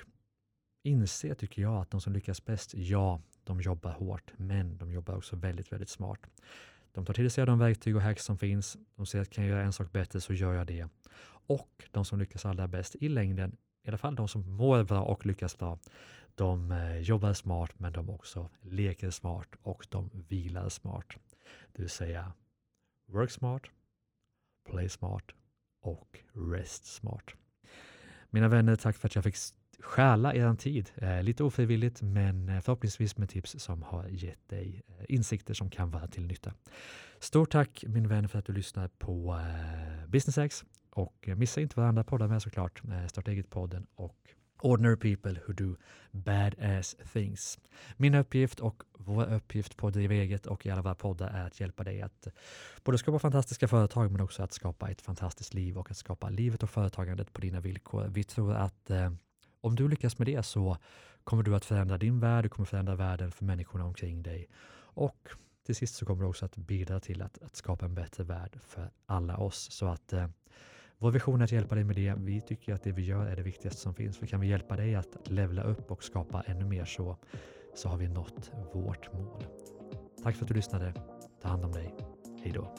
inse, 0.83 1.35
tycker 1.35 1.63
jag, 1.63 1.77
att 1.77 1.91
de 1.91 2.01
som 2.01 2.13
lyckas 2.13 2.45
bäst, 2.45 2.75
ja, 2.75 3.21
de 3.45 3.61
jobbar 3.61 3.93
hårt, 3.93 4.33
men 4.37 4.79
de 4.79 4.93
jobbar 4.93 5.17
också 5.17 5.37
väldigt, 5.37 5.73
väldigt 5.73 5.89
smart. 5.89 6.21
De 6.93 7.05
tar 7.05 7.15
till 7.15 7.31
sig 7.31 7.47
de 7.47 7.59
verktyg 7.59 7.97
och 7.97 8.03
hacks 8.03 8.25
som 8.25 8.39
finns. 8.39 8.77
De 8.97 9.07
ser 9.07 9.21
att 9.21 9.31
kan 9.31 9.45
jag 9.45 9.51
göra 9.51 9.63
en 9.63 9.73
sak 9.73 9.93
bättre 9.93 10.21
så 10.21 10.35
gör 10.35 10.55
jag 10.55 10.67
det. 10.67 10.89
Och 11.49 11.85
de 11.91 12.05
som 12.05 12.19
lyckas 12.19 12.47
allra 12.47 12.69
bäst 12.69 12.97
i 13.01 13.09
längden, 13.09 13.57
i 13.85 13.89
alla 13.89 13.99
fall 13.99 14.15
de 14.15 14.29
som 14.29 14.57
mår 14.57 14.85
bra 14.85 15.03
och 15.03 15.27
lyckas 15.27 15.59
bra, 15.59 15.79
de 16.35 16.73
eh, 16.73 16.99
jobbar 16.99 17.33
smart 17.33 17.79
men 17.79 17.93
de 17.93 18.11
också 18.11 18.51
leker 18.61 19.11
smart 19.11 19.49
och 19.63 19.87
de 19.89 20.11
vilar 20.29 20.69
smart. 20.69 21.07
Det 21.73 21.83
vill 21.83 21.91
säga 21.91 22.33
work 23.07 23.31
smart, 23.31 23.63
play 24.71 24.89
smart 24.89 25.25
och 25.83 26.19
rest 26.33 26.87
smart. 26.87 27.35
Mina 28.31 28.49
vänner, 28.49 28.77
tack 28.77 28.97
för 28.97 29.09
att 29.09 29.15
jag 29.15 29.25
fick 29.25 29.37
stjäla 29.81 30.35
er 30.35 30.55
tid. 30.55 30.91
Eh, 30.97 31.23
lite 31.23 31.45
ofrivilligt, 31.45 32.03
men 32.03 32.49
eh, 32.49 32.61
förhoppningsvis 32.61 33.17
med 33.17 33.29
tips 33.29 33.57
som 33.59 33.83
har 33.83 34.09
gett 34.09 34.49
dig 34.49 34.83
eh, 34.87 35.05
insikter 35.09 35.55
som 35.55 35.71
kan 35.71 35.91
vara 35.91 36.07
till 36.07 36.27
nytta. 36.27 36.53
Stort 37.19 37.51
tack 37.51 37.85
min 37.87 38.09
vän 38.09 38.29
för 38.29 38.39
att 38.39 38.45
du 38.45 38.53
lyssnar 38.53 38.89
på 38.89 39.41
Business 40.09 40.39
X 40.39 40.65
och 40.99 41.29
eh, 41.29 41.37
missa 41.37 41.61
inte 41.61 41.81
varandra 41.81 42.05
poddar 42.05 42.29
med 42.29 42.43
såklart. 42.43 42.83
Eh, 42.85 43.07
starta 43.07 43.31
eget-podden 43.31 43.87
och 43.95 44.17
Ordinary 44.61 44.97
people 44.97 45.41
who 45.47 45.53
do 45.53 45.77
badass 46.11 46.97
things. 47.13 47.59
Min 47.97 48.15
uppgift 48.15 48.61
och 48.61 48.83
vår 48.93 49.33
uppgift 49.33 49.77
på 49.77 49.91
Driva 49.91 50.15
eget 50.15 50.47
och 50.47 50.67
i 50.67 50.71
alla 50.71 50.83
våra 50.83 50.95
poddar 50.95 51.29
är 51.29 51.47
att 51.47 51.61
hjälpa 51.61 51.85
dig 51.85 52.03
att 52.03 52.27
eh, 52.27 52.33
både 52.85 52.99
skapa 52.99 53.19
fantastiska 53.19 53.69
företag 53.69 54.13
men 54.13 54.21
också 54.21 54.43
att 54.43 54.53
skapa 54.53 54.91
ett 54.91 55.03
fantastiskt 55.03 55.55
liv 55.55 55.79
och 55.79 55.91
att 55.91 55.97
skapa 55.97 56.29
livet 56.29 56.63
och 56.63 56.71
företagandet 56.71 57.33
på 57.33 57.41
dina 57.41 57.61
villkor. 57.61 58.07
Vi 58.09 58.25
tror 58.25 58.55
att 58.55 58.91
eh, 58.91 59.13
om 59.61 59.77
du 59.77 59.89
lyckas 59.89 60.19
med 60.19 60.27
det 60.27 60.43
så 60.43 60.77
kommer 61.25 61.43
du 61.43 61.57
att 61.57 61.65
förändra 61.65 61.99
din 61.99 62.21
värld, 62.21 62.45
du 62.45 62.49
kommer 62.49 62.67
förändra 62.67 62.95
världen 62.95 63.33
för 63.33 63.45
människorna 63.45 63.85
omkring 63.85 64.23
dig 64.23 64.49
och 64.81 65.29
till 65.69 65.77
sist 65.77 65.95
så 65.95 66.07
kommer 66.07 66.23
du 66.23 66.29
också 66.29 66.45
att 66.45 66.57
bidra 66.57 67.01
till 67.01 67.23
att, 67.23 67.43
att 67.43 67.57
skapa 67.57 67.85
en 67.85 67.95
bättre 67.95 68.25
värld 68.25 68.59
för 68.63 68.91
alla 69.07 69.37
oss. 69.37 69.69
Så 69.71 69.87
att 69.87 70.13
eh, 70.13 70.27
vår 70.99 71.11
vision 71.11 71.41
är 71.41 71.45
att 71.45 71.53
hjälpa 71.53 71.75
dig 71.75 71.85
med 71.85 71.97
det. 71.97 72.15
Vi 72.19 72.41
tycker 72.41 72.75
att 72.75 72.83
det 72.83 72.93
vi 72.93 73.03
gör 73.03 73.27
är 73.27 73.37
det 73.37 73.43
viktigaste 73.43 73.81
som 73.81 73.95
finns. 73.95 74.19
För 74.19 74.27
kan 74.27 74.41
vi 74.41 74.49
hjälpa 74.49 74.77
dig 74.77 74.95
att 74.95 75.31
levla 75.31 75.63
upp 75.63 75.91
och 75.91 76.05
skapa 76.05 76.43
ännu 76.47 76.65
mer 76.65 76.85
så, 76.85 77.17
så 77.75 77.89
har 77.89 77.97
vi 77.97 78.09
nått 78.09 78.53
vårt 78.75 79.13
mål. 79.13 79.45
Tack 80.23 80.37
för 80.37 80.45
att 80.45 80.49
du 80.49 80.55
lyssnade. 80.55 80.93
Ta 81.43 81.49
hand 81.49 81.65
om 81.65 81.73
dig. 81.73 81.95
Hej 82.43 82.53
då. 82.53 82.75